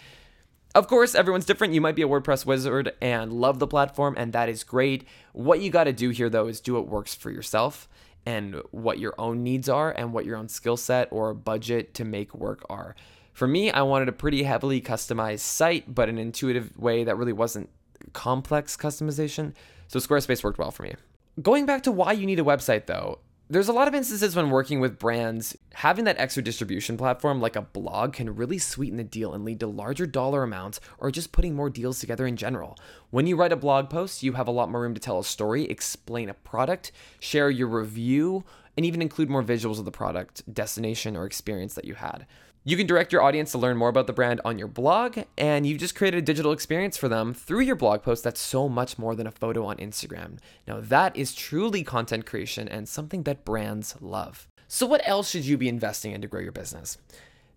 Of 0.74 0.86
course, 0.86 1.16
everyone's 1.16 1.46
different. 1.46 1.74
You 1.74 1.80
might 1.80 1.96
be 1.96 2.02
a 2.02 2.08
WordPress 2.08 2.46
wizard 2.46 2.92
and 3.00 3.32
love 3.32 3.58
the 3.58 3.66
platform, 3.66 4.14
and 4.16 4.32
that 4.32 4.48
is 4.48 4.62
great. 4.62 5.04
What 5.32 5.60
you 5.60 5.70
got 5.70 5.84
to 5.84 5.92
do 5.92 6.10
here, 6.10 6.30
though, 6.30 6.46
is 6.46 6.60
do 6.60 6.74
what 6.74 6.86
works 6.86 7.14
for 7.14 7.30
yourself 7.30 7.88
and 8.24 8.60
what 8.70 8.98
your 9.00 9.14
own 9.18 9.42
needs 9.42 9.68
are 9.68 9.90
and 9.90 10.12
what 10.12 10.24
your 10.24 10.36
own 10.36 10.48
skill 10.48 10.76
set 10.76 11.08
or 11.10 11.34
budget 11.34 11.94
to 11.94 12.04
make 12.04 12.34
work 12.34 12.64
are. 12.70 12.94
For 13.32 13.48
me, 13.48 13.70
I 13.72 13.82
wanted 13.82 14.08
a 14.08 14.12
pretty 14.12 14.44
heavily 14.44 14.80
customized 14.80 15.40
site, 15.40 15.92
but 15.92 16.08
an 16.08 16.18
intuitive 16.18 16.76
way 16.78 17.02
that 17.04 17.16
really 17.16 17.32
wasn't 17.32 17.70
complex 18.12 18.76
customization. 18.76 19.54
So 19.88 19.98
Squarespace 19.98 20.44
worked 20.44 20.58
well 20.58 20.70
for 20.70 20.84
me. 20.84 20.94
Going 21.42 21.66
back 21.66 21.82
to 21.84 21.92
why 21.92 22.12
you 22.12 22.26
need 22.26 22.38
a 22.38 22.44
website 22.44 22.86
though, 22.86 23.20
there's 23.48 23.68
a 23.68 23.72
lot 23.72 23.88
of 23.88 23.94
instances 23.94 24.36
when 24.36 24.50
working 24.50 24.78
with 24.78 24.98
brands 24.98 25.56
Having 25.74 26.04
that 26.04 26.18
extra 26.18 26.42
distribution 26.42 26.96
platform 26.96 27.40
like 27.40 27.56
a 27.56 27.62
blog 27.62 28.12
can 28.12 28.34
really 28.34 28.58
sweeten 28.58 28.96
the 28.96 29.04
deal 29.04 29.32
and 29.32 29.44
lead 29.44 29.60
to 29.60 29.66
larger 29.66 30.06
dollar 30.06 30.42
amounts 30.42 30.80
or 30.98 31.10
just 31.10 31.32
putting 31.32 31.54
more 31.54 31.70
deals 31.70 32.00
together 32.00 32.26
in 32.26 32.36
general. 32.36 32.76
When 33.10 33.26
you 33.26 33.36
write 33.36 33.52
a 33.52 33.56
blog 33.56 33.88
post, 33.88 34.22
you 34.22 34.32
have 34.32 34.48
a 34.48 34.52
lot 34.52 34.70
more 34.70 34.82
room 34.82 34.94
to 34.94 35.00
tell 35.00 35.20
a 35.20 35.24
story, 35.24 35.64
explain 35.64 36.28
a 36.28 36.34
product, 36.34 36.92
share 37.20 37.50
your 37.50 37.68
review, 37.68 38.44
and 38.76 38.84
even 38.84 39.00
include 39.00 39.30
more 39.30 39.44
visuals 39.44 39.78
of 39.78 39.84
the 39.84 39.92
product, 39.92 40.42
destination, 40.52 41.16
or 41.16 41.24
experience 41.24 41.74
that 41.74 41.84
you 41.84 41.94
had. 41.94 42.26
You 42.62 42.76
can 42.76 42.86
direct 42.86 43.10
your 43.10 43.22
audience 43.22 43.52
to 43.52 43.58
learn 43.58 43.78
more 43.78 43.88
about 43.88 44.06
the 44.06 44.12
brand 44.12 44.42
on 44.44 44.58
your 44.58 44.68
blog, 44.68 45.20
and 45.38 45.66
you've 45.66 45.80
just 45.80 45.94
created 45.94 46.18
a 46.18 46.22
digital 46.22 46.52
experience 46.52 46.98
for 46.98 47.08
them 47.08 47.32
through 47.32 47.60
your 47.60 47.74
blog 47.74 48.02
post 48.02 48.22
that's 48.22 48.40
so 48.40 48.68
much 48.68 48.98
more 48.98 49.14
than 49.14 49.26
a 49.26 49.30
photo 49.30 49.64
on 49.64 49.78
Instagram. 49.78 50.38
Now, 50.68 50.78
that 50.78 51.16
is 51.16 51.34
truly 51.34 51.82
content 51.82 52.26
creation 52.26 52.68
and 52.68 52.86
something 52.86 53.22
that 53.22 53.46
brands 53.46 53.96
love. 53.98 54.46
So, 54.72 54.86
what 54.86 55.02
else 55.04 55.28
should 55.28 55.44
you 55.44 55.58
be 55.58 55.68
investing 55.68 56.12
in 56.12 56.20
to 56.20 56.28
grow 56.28 56.40
your 56.40 56.52
business? 56.52 56.96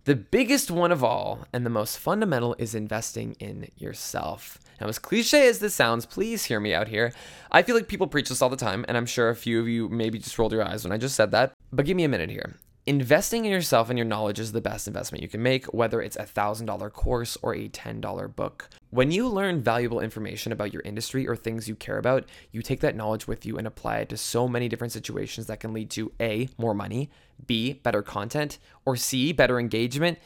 The 0.05 0.15
biggest 0.15 0.71
one 0.71 0.91
of 0.91 1.03
all 1.03 1.45
and 1.53 1.63
the 1.63 1.69
most 1.69 1.99
fundamental 1.99 2.55
is 2.57 2.73
investing 2.73 3.35
in 3.39 3.69
yourself. 3.77 4.57
Now, 4.81 4.87
as 4.87 4.97
cliche 4.97 5.47
as 5.47 5.59
this 5.59 5.75
sounds, 5.75 6.07
please 6.07 6.45
hear 6.45 6.59
me 6.59 6.73
out 6.73 6.87
here. 6.87 7.13
I 7.51 7.61
feel 7.61 7.75
like 7.75 7.87
people 7.87 8.07
preach 8.07 8.29
this 8.29 8.41
all 8.41 8.49
the 8.49 8.55
time, 8.55 8.83
and 8.87 8.97
I'm 8.97 9.05
sure 9.05 9.29
a 9.29 9.35
few 9.35 9.59
of 9.59 9.67
you 9.67 9.89
maybe 9.89 10.17
just 10.17 10.39
rolled 10.39 10.53
your 10.53 10.67
eyes 10.67 10.83
when 10.83 10.91
I 10.91 10.97
just 10.97 11.15
said 11.15 11.29
that. 11.29 11.53
But 11.71 11.85
give 11.85 11.95
me 11.95 12.03
a 12.03 12.09
minute 12.09 12.31
here. 12.31 12.55
Investing 12.85 13.45
in 13.45 13.51
yourself 13.51 13.89
and 13.89 13.97
your 13.97 14.05
knowledge 14.05 14.41
is 14.41 14.51
the 14.51 14.59
best 14.59 14.89
investment 14.89 15.21
you 15.21 15.29
can 15.29 15.41
make, 15.41 15.67
whether 15.67 16.01
it's 16.01 16.17
a 16.17 16.25
$1,000 16.25 16.91
course 16.91 17.37
or 17.41 17.55
a 17.55 17.69
$10 17.69 18.35
book. 18.35 18.69
When 18.89 19.09
you 19.09 19.29
learn 19.29 19.61
valuable 19.61 20.01
information 20.01 20.51
about 20.51 20.73
your 20.73 20.81
industry 20.81 21.25
or 21.25 21.37
things 21.37 21.69
you 21.69 21.75
care 21.75 21.97
about, 21.97 22.25
you 22.51 22.61
take 22.61 22.81
that 22.81 22.97
knowledge 22.97 23.25
with 23.25 23.45
you 23.45 23.57
and 23.57 23.65
apply 23.65 23.99
it 23.99 24.09
to 24.09 24.17
so 24.17 24.49
many 24.49 24.67
different 24.67 24.91
situations 24.91 25.47
that 25.47 25.61
can 25.61 25.71
lead 25.71 25.91
to 25.91 26.11
A, 26.19 26.49
more 26.57 26.73
money, 26.73 27.09
B, 27.47 27.71
better 27.71 28.01
content, 28.01 28.59
or 28.85 28.97
C, 28.97 29.31
better 29.31 29.61
engagement. 29.61 30.19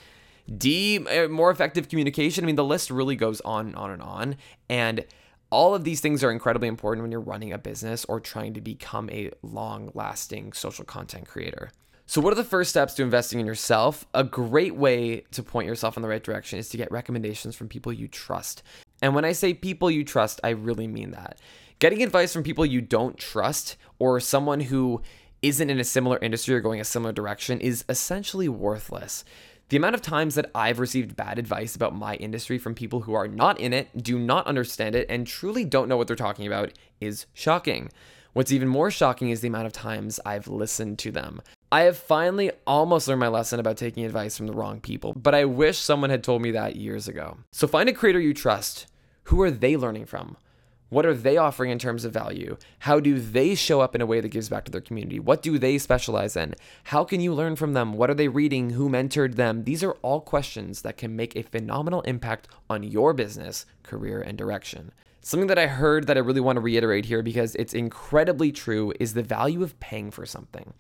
D, 0.58 0.98
uh, 0.98 1.28
more 1.28 1.52
effective 1.52 1.90
communication. 1.90 2.44
I 2.44 2.48
mean, 2.48 2.56
the 2.56 2.64
list 2.64 2.90
really 2.90 3.16
goes 3.16 3.40
on 3.42 3.68
and 3.68 3.76
on 3.76 3.92
and 3.92 4.02
on. 4.02 4.36
And 4.68 5.06
all 5.52 5.76
of 5.76 5.84
these 5.84 6.02
things 6.02 6.24
are 6.24 6.32
incredibly 6.32 6.68
important 6.68 7.04
when 7.04 7.12
you're 7.12 7.22
running 7.22 7.54
a 7.54 7.60
business 7.60 8.04
or 8.06 8.20
trying 8.20 8.56
to 8.56 8.62
become 8.62 9.12
a 9.12 9.30
long 9.44 9.92
lasting 9.94 10.54
social 10.54 10.86
content 10.86 11.28
creator. 11.28 11.70
So, 12.10 12.22
what 12.22 12.32
are 12.32 12.38
the 12.38 12.44
first 12.46 12.70
steps 12.70 12.94
to 12.94 13.04
investing 13.04 13.42
in 13.42 13.46
yourself? 13.46 14.08
A 14.14 14.24
great 14.24 14.78
way 14.78 15.26
to 15.32 15.44
point 15.44 15.68
yourself 15.68 15.98
in 15.98 16.02
the 16.02 16.08
right 16.08 16.24
direction 16.24 16.58
is 16.58 16.70
to 16.70 16.78
get 16.78 16.90
recommendations 16.90 17.54
from 17.54 17.68
people 17.68 17.92
you 17.92 18.08
trust. 18.08 18.64
And 19.02 19.14
when 19.14 19.26
I 19.26 19.34
say 19.34 19.54
people 19.54 19.92
you 19.92 20.06
trust, 20.06 20.40
I 20.42 20.52
really 20.52 20.88
mean 20.88 21.12
that. 21.12 21.38
Getting 21.80 22.02
advice 22.02 22.32
from 22.32 22.44
people 22.44 22.66
you 22.66 22.80
don't 22.80 23.18
trust 23.18 23.76
or 24.00 24.22
someone 24.22 24.62
who 24.62 25.02
isn't 25.42 25.70
in 25.70 25.82
a 25.82 25.84
similar 25.84 26.18
industry 26.20 26.56
or 26.56 26.62
going 26.62 26.80
a 26.80 26.86
similar 26.86 27.12
direction 27.12 27.60
is 27.60 27.84
essentially 27.90 28.48
worthless. 28.48 29.26
The 29.68 29.76
amount 29.76 29.96
of 29.96 30.02
times 30.02 30.36
that 30.36 30.50
I've 30.56 30.80
received 30.80 31.18
bad 31.18 31.38
advice 31.38 31.76
about 31.76 31.94
my 31.94 32.16
industry 32.16 32.58
from 32.58 32.74
people 32.74 33.02
who 33.02 33.16
are 33.16 33.28
not 33.28 33.60
in 33.60 33.74
it, 33.74 34.02
do 34.02 34.18
not 34.18 34.48
understand 34.48 34.96
it, 34.96 35.08
and 35.10 35.28
truly 35.28 35.66
don't 35.66 35.90
know 35.90 35.98
what 35.98 36.08
they're 36.08 36.16
talking 36.16 36.48
about 36.48 36.72
is 37.02 37.26
shocking. 37.34 37.90
What's 38.32 38.54
even 38.54 38.70
more 38.70 38.92
shocking 38.92 39.30
is 39.30 39.42
the 39.42 39.50
amount 39.50 39.68
of 39.68 39.74
times 39.74 40.22
I've 40.26 40.48
listened 40.48 41.00
to 41.00 41.12
them. 41.12 41.42
I 41.70 41.82
have 41.82 41.98
finally 41.98 42.52
almost 42.66 43.10
learned 43.10 43.20
my 43.20 43.28
lesson 43.28 43.60
about 43.60 43.76
taking 43.76 44.06
advice 44.06 44.38
from 44.38 44.48
the 44.48 44.54
wrong 44.54 44.80
people, 44.80 45.12
but 45.12 45.36
I 45.36 45.44
wish 45.44 45.78
someone 45.80 46.10
had 46.10 46.24
told 46.24 46.42
me 46.42 46.52
that 46.52 46.78
years 46.78 47.10
ago. 47.10 47.40
So 47.52 47.68
find 47.68 47.90
a 47.90 47.94
creator 47.94 48.22
you 48.22 48.34
trust. 48.34 48.88
Who 49.24 49.42
are 49.42 49.52
they 49.52 49.76
learning 49.76 50.06
from? 50.06 50.38
What 50.88 51.06
are 51.06 51.14
they 51.14 51.36
offering 51.36 51.70
in 51.72 51.78
terms 51.78 52.06
of 52.06 52.14
value? 52.14 52.56
How 52.80 53.02
do 53.02 53.20
they 53.20 53.54
show 53.54 53.82
up 53.82 53.96
in 53.96 54.00
a 54.00 54.06
way 54.06 54.22
that 54.22 54.30
gives 54.30 54.48
back 54.48 54.64
to 54.64 54.72
their 54.72 54.80
community? 54.80 55.20
What 55.20 55.42
do 55.42 55.60
they 55.60 55.78
specialize 55.78 56.38
in? 56.38 56.56
How 56.86 57.04
can 57.04 57.20
you 57.20 57.34
learn 57.34 57.58
from 57.58 57.74
them? 57.74 57.92
What 57.92 58.10
are 58.10 58.14
they 58.14 58.30
reading? 58.30 58.70
Who 58.70 58.88
mentored 58.88 59.36
them? 59.36 59.66
These 59.66 59.84
are 59.84 59.98
all 60.02 60.22
questions 60.22 60.84
that 60.84 60.96
can 60.96 61.18
make 61.18 61.36
a 61.36 61.44
phenomenal 61.44 62.00
impact 62.04 62.48
on 62.70 62.84
your 62.84 63.14
business, 63.14 63.66
career, 63.84 64.22
and 64.22 64.38
direction. 64.38 64.94
Something 65.20 65.48
that 65.48 65.60
I 65.60 65.68
heard 65.68 66.08
that 66.08 66.16
I 66.16 66.22
really 66.22 66.40
want 66.40 66.56
to 66.56 66.62
reiterate 66.62 67.04
here 67.04 67.22
because 67.22 67.56
it's 67.56 67.74
incredibly 67.74 68.54
true 68.54 68.94
is 69.02 69.14
the 69.14 69.22
value 69.22 69.64
of 69.64 69.78
paying 69.82 70.12
for 70.12 70.26
something. 70.26 70.74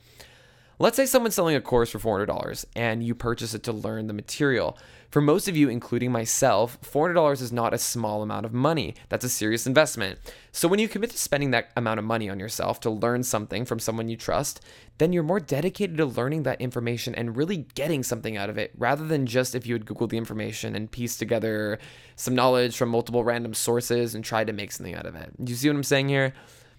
Let's 0.80 0.96
say 0.96 1.08
someone's 1.08 1.34
selling 1.34 1.56
a 1.56 1.62
course 1.62 1.90
for 1.90 1.98
$400 1.98 2.66
and 2.76 3.04
you 3.04 3.16
purchase 3.16 3.56
it 3.56 3.64
to 3.64 3.74
learn 3.74 4.06
the 4.06 4.14
material. 4.14 4.78
For 5.10 5.22
most 5.22 5.48
of 5.48 5.58
you, 5.58 5.70
including 5.70 6.12
myself, 6.12 6.78
$400 6.82 7.42
is 7.42 7.52
not 7.52 7.74
a 7.74 7.80
small 7.80 8.22
amount 8.22 8.46
of 8.46 8.54
money. 8.54 8.94
That's 9.10 9.26
a 9.26 9.30
serious 9.30 9.66
investment. 9.66 10.20
So 10.52 10.68
when 10.68 10.80
you 10.80 10.88
commit 10.88 11.10
to 11.10 11.18
spending 11.18 11.50
that 11.52 11.72
amount 11.76 11.98
of 11.98 12.06
money 12.06 12.30
on 12.30 12.40
yourself 12.40 12.80
to 12.82 12.92
learn 12.92 13.24
something 13.24 13.66
from 13.66 13.80
someone 13.80 14.08
you 14.08 14.18
trust, 14.18 14.64
then 15.00 15.14
you're 15.14 15.24
more 15.24 15.40
dedicated 15.40 15.98
to 15.98 16.06
learning 16.06 16.44
that 16.44 16.62
information 16.62 17.16
and 17.16 17.36
really 17.36 17.66
getting 17.74 18.04
something 18.04 18.38
out 18.38 18.50
of 18.50 18.60
it 18.60 18.72
rather 18.78 19.08
than 19.08 19.26
just 19.26 19.56
if 19.56 19.66
you 19.66 19.74
had 19.74 19.86
Googled 19.86 20.10
the 20.10 20.18
information 20.18 20.76
and 20.76 20.92
pieced 20.92 21.18
together 21.18 21.80
some 22.16 22.36
knowledge 22.36 22.78
from 22.78 22.90
multiple 22.90 23.24
random 23.24 23.56
sources 23.56 24.14
and 24.14 24.24
tried 24.24 24.46
to 24.46 24.54
make 24.54 24.72
something 24.72 24.94
out 24.94 25.08
of 25.08 25.16
it. 25.16 25.32
You 25.44 25.56
see 25.56 25.70
what 25.70 25.76
I'm 25.76 25.84
saying 25.84 26.10
here? 26.10 26.34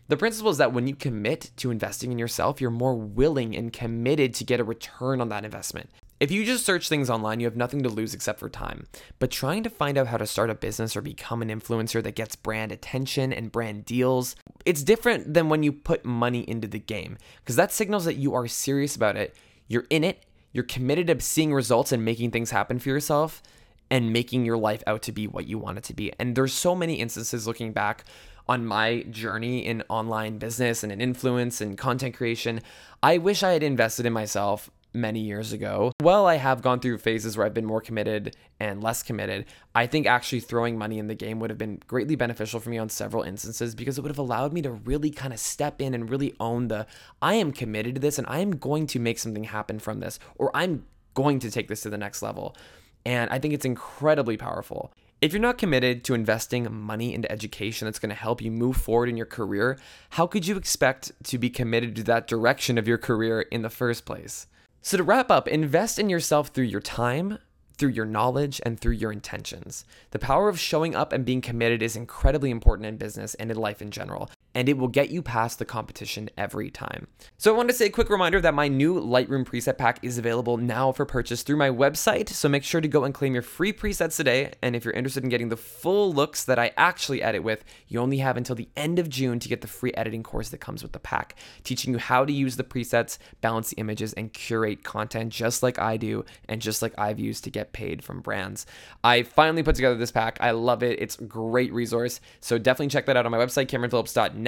The 0.08 0.16
principle 0.16 0.50
is 0.50 0.56
that 0.56 0.72
when 0.72 0.86
you 0.86 0.94
commit 0.94 1.50
to 1.58 1.70
investing 1.70 2.10
in 2.10 2.18
yourself, 2.18 2.62
you're 2.62 2.70
more 2.70 2.94
willing 2.94 3.54
and 3.54 3.70
committed 3.70 4.32
to 4.34 4.44
get 4.44 4.58
a 4.58 4.64
return 4.64 5.20
on 5.20 5.28
that 5.28 5.44
investment. 5.44 5.90
If 6.18 6.30
you 6.32 6.44
just 6.44 6.64
search 6.64 6.88
things 6.88 7.10
online, 7.10 7.40
you 7.40 7.46
have 7.46 7.56
nothing 7.56 7.82
to 7.82 7.90
lose 7.90 8.14
except 8.14 8.40
for 8.40 8.48
time. 8.48 8.86
But 9.18 9.30
trying 9.30 9.62
to 9.64 9.70
find 9.70 9.98
out 9.98 10.06
how 10.06 10.16
to 10.16 10.26
start 10.26 10.48
a 10.48 10.54
business 10.54 10.96
or 10.96 11.02
become 11.02 11.42
an 11.42 11.50
influencer 11.50 12.02
that 12.02 12.16
gets 12.16 12.36
brand 12.36 12.72
attention 12.72 13.34
and 13.34 13.52
brand 13.52 13.84
deals, 13.84 14.34
it's 14.64 14.82
different 14.82 15.34
than 15.34 15.50
when 15.50 15.62
you 15.62 15.72
put 15.72 16.04
money 16.04 16.40
into 16.48 16.66
the 16.66 16.80
game 16.80 17.18
because 17.40 17.56
that 17.56 17.70
signals 17.70 18.06
that 18.06 18.16
you 18.16 18.34
are 18.34 18.48
serious 18.48 18.96
about 18.96 19.16
it. 19.16 19.36
You're 19.68 19.86
in 19.90 20.04
it, 20.04 20.24
you're 20.52 20.64
committed 20.64 21.06
to 21.08 21.20
seeing 21.20 21.52
results 21.52 21.92
and 21.92 22.02
making 22.02 22.30
things 22.30 22.50
happen 22.50 22.78
for 22.78 22.88
yourself 22.88 23.42
and 23.90 24.12
making 24.12 24.44
your 24.44 24.56
life 24.56 24.82
out 24.86 25.02
to 25.02 25.12
be 25.12 25.26
what 25.26 25.46
you 25.46 25.58
want 25.58 25.78
it 25.78 25.84
to 25.84 25.94
be. 25.94 26.12
And 26.18 26.34
there's 26.34 26.52
so 26.52 26.74
many 26.74 26.94
instances 26.94 27.46
looking 27.46 27.72
back 27.72 28.04
on 28.48 28.64
my 28.64 29.02
journey 29.10 29.64
in 29.64 29.82
online 29.88 30.38
business 30.38 30.82
and 30.82 30.92
in 30.92 31.00
influence 31.00 31.60
and 31.60 31.76
content 31.76 32.14
creation. 32.14 32.60
I 33.02 33.18
wish 33.18 33.42
I 33.42 33.52
had 33.52 33.62
invested 33.62 34.06
in 34.06 34.12
myself 34.12 34.70
many 34.94 35.20
years 35.20 35.52
ago. 35.52 35.92
While 36.00 36.26
I 36.26 36.36
have 36.36 36.62
gone 36.62 36.80
through 36.80 36.98
phases 36.98 37.36
where 37.36 37.46
I've 37.46 37.54
been 37.54 37.66
more 37.66 37.80
committed 37.80 38.36
and 38.58 38.82
less 38.82 39.02
committed, 39.02 39.46
I 39.74 39.86
think 39.86 40.06
actually 40.06 40.40
throwing 40.40 40.78
money 40.78 40.98
in 40.98 41.06
the 41.06 41.14
game 41.14 41.40
would 41.40 41.50
have 41.50 41.58
been 41.58 41.80
greatly 41.86 42.16
beneficial 42.16 42.60
for 42.60 42.70
me 42.70 42.78
on 42.78 42.88
several 42.88 43.22
instances 43.22 43.74
because 43.74 43.98
it 43.98 44.00
would 44.00 44.10
have 44.10 44.18
allowed 44.18 44.52
me 44.52 44.62
to 44.62 44.70
really 44.70 45.10
kind 45.10 45.32
of 45.32 45.38
step 45.38 45.80
in 45.80 45.94
and 45.94 46.10
really 46.10 46.34
own 46.40 46.68
the 46.68 46.86
I 47.22 47.34
am 47.34 47.52
committed 47.52 47.96
to 47.96 48.00
this 48.00 48.18
and 48.18 48.26
I 48.28 48.40
am 48.40 48.52
going 48.52 48.86
to 48.88 48.98
make 48.98 49.18
something 49.18 49.44
happen 49.44 49.78
from 49.78 50.00
this 50.00 50.18
or 50.36 50.50
I'm 50.54 50.84
going 51.14 51.38
to 51.40 51.50
take 51.50 51.68
this 51.68 51.82
to 51.82 51.90
the 51.90 51.98
next 51.98 52.22
level. 52.22 52.56
And 53.04 53.30
I 53.30 53.38
think 53.38 53.54
it's 53.54 53.64
incredibly 53.64 54.36
powerful. 54.36 54.92
If 55.20 55.32
you're 55.32 55.42
not 55.42 55.58
committed 55.58 56.04
to 56.04 56.14
investing 56.14 56.72
money 56.72 57.12
into 57.12 57.30
education 57.30 57.86
that's 57.86 57.98
going 57.98 58.10
to 58.10 58.14
help 58.14 58.40
you 58.40 58.52
move 58.52 58.76
forward 58.76 59.08
in 59.08 59.16
your 59.16 59.26
career, 59.26 59.76
how 60.10 60.28
could 60.28 60.46
you 60.46 60.56
expect 60.56 61.10
to 61.24 61.38
be 61.38 61.50
committed 61.50 61.96
to 61.96 62.04
that 62.04 62.28
direction 62.28 62.78
of 62.78 62.86
your 62.86 62.98
career 62.98 63.40
in 63.40 63.62
the 63.62 63.68
first 63.68 64.04
place? 64.04 64.46
So, 64.80 64.96
to 64.96 65.02
wrap 65.02 65.28
up, 65.28 65.48
invest 65.48 65.98
in 65.98 66.08
yourself 66.08 66.48
through 66.48 66.66
your 66.66 66.80
time, 66.80 67.38
through 67.78 67.90
your 67.90 68.06
knowledge, 68.06 68.60
and 68.64 68.78
through 68.78 68.92
your 68.92 69.10
intentions. 69.10 69.84
The 70.12 70.20
power 70.20 70.48
of 70.48 70.60
showing 70.60 70.94
up 70.94 71.12
and 71.12 71.24
being 71.24 71.40
committed 71.40 71.82
is 71.82 71.96
incredibly 71.96 72.52
important 72.52 72.86
in 72.86 72.96
business 72.96 73.34
and 73.34 73.50
in 73.50 73.56
life 73.56 73.82
in 73.82 73.90
general 73.90 74.30
and 74.58 74.68
it 74.68 74.76
will 74.76 74.88
get 74.88 75.10
you 75.10 75.22
past 75.22 75.60
the 75.60 75.64
competition 75.64 76.28
every 76.36 76.68
time. 76.68 77.06
So 77.36 77.54
I 77.54 77.56
want 77.56 77.68
to 77.68 77.74
say 77.74 77.86
a 77.86 77.90
quick 77.90 78.10
reminder 78.10 78.40
that 78.40 78.54
my 78.54 78.66
new 78.66 79.00
Lightroom 79.00 79.44
preset 79.44 79.78
pack 79.78 80.00
is 80.02 80.18
available 80.18 80.56
now 80.56 80.90
for 80.90 81.06
purchase 81.06 81.44
through 81.44 81.58
my 81.58 81.70
website, 81.70 82.28
so 82.28 82.48
make 82.48 82.64
sure 82.64 82.80
to 82.80 82.88
go 82.88 83.04
and 83.04 83.14
claim 83.14 83.34
your 83.34 83.42
free 83.42 83.72
presets 83.72 84.16
today, 84.16 84.52
and 84.60 84.74
if 84.74 84.84
you're 84.84 84.94
interested 84.94 85.22
in 85.22 85.28
getting 85.28 85.48
the 85.48 85.56
full 85.56 86.12
looks 86.12 86.42
that 86.42 86.58
I 86.58 86.72
actually 86.76 87.22
edit 87.22 87.44
with, 87.44 87.62
you 87.86 88.00
only 88.00 88.18
have 88.18 88.36
until 88.36 88.56
the 88.56 88.68
end 88.76 88.98
of 88.98 89.08
June 89.08 89.38
to 89.38 89.48
get 89.48 89.60
the 89.60 89.68
free 89.68 89.92
editing 89.94 90.24
course 90.24 90.48
that 90.48 90.58
comes 90.58 90.82
with 90.82 90.90
the 90.90 90.98
pack, 90.98 91.36
teaching 91.62 91.92
you 91.92 92.00
how 92.00 92.24
to 92.24 92.32
use 92.32 92.56
the 92.56 92.64
presets, 92.64 93.16
balance 93.40 93.70
the 93.70 93.76
images, 93.76 94.12
and 94.14 94.32
curate 94.32 94.82
content 94.82 95.32
just 95.32 95.62
like 95.62 95.78
I 95.78 95.96
do 95.96 96.24
and 96.48 96.60
just 96.60 96.82
like 96.82 96.94
I've 96.98 97.20
used 97.20 97.44
to 97.44 97.50
get 97.50 97.72
paid 97.72 98.02
from 98.02 98.22
brands. 98.22 98.66
I 99.04 99.22
finally 99.22 99.62
put 99.62 99.76
together 99.76 99.94
this 99.94 100.10
pack. 100.10 100.36
I 100.40 100.50
love 100.50 100.82
it. 100.82 101.00
It's 101.00 101.16
a 101.16 101.22
great 101.22 101.72
resource. 101.72 102.20
So 102.40 102.58
definitely 102.58 102.88
check 102.88 103.06
that 103.06 103.16
out 103.16 103.24
on 103.24 103.30
my 103.30 103.38
website, 103.38 103.68
CameronPhillips.net 103.68 104.47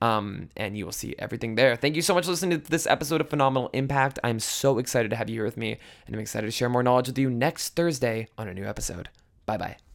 Um, 0.00 0.50
and 0.56 0.78
you 0.78 0.84
will 0.84 0.92
see 0.92 1.16
everything 1.18 1.56
there. 1.56 1.74
Thank 1.74 1.96
you 1.96 2.02
so 2.02 2.14
much 2.14 2.24
for 2.24 2.30
listening 2.30 2.60
to 2.60 2.70
this 2.70 2.86
episode 2.86 3.20
of 3.20 3.28
Phenomenal 3.28 3.68
Impact. 3.72 4.20
I'm 4.22 4.38
so 4.38 4.78
excited 4.78 5.10
to 5.10 5.16
have 5.16 5.28
you 5.28 5.36
here 5.36 5.44
with 5.44 5.56
me, 5.56 5.78
and 6.06 6.14
I'm 6.14 6.20
excited 6.20 6.46
to 6.46 6.52
share 6.52 6.68
more 6.68 6.84
knowledge 6.84 7.08
with 7.08 7.18
you 7.18 7.30
next 7.30 7.70
Thursday 7.74 8.28
on 8.38 8.46
a 8.46 8.54
new 8.54 8.64
episode. 8.64 9.08
Bye 9.44 9.56
bye. 9.56 9.87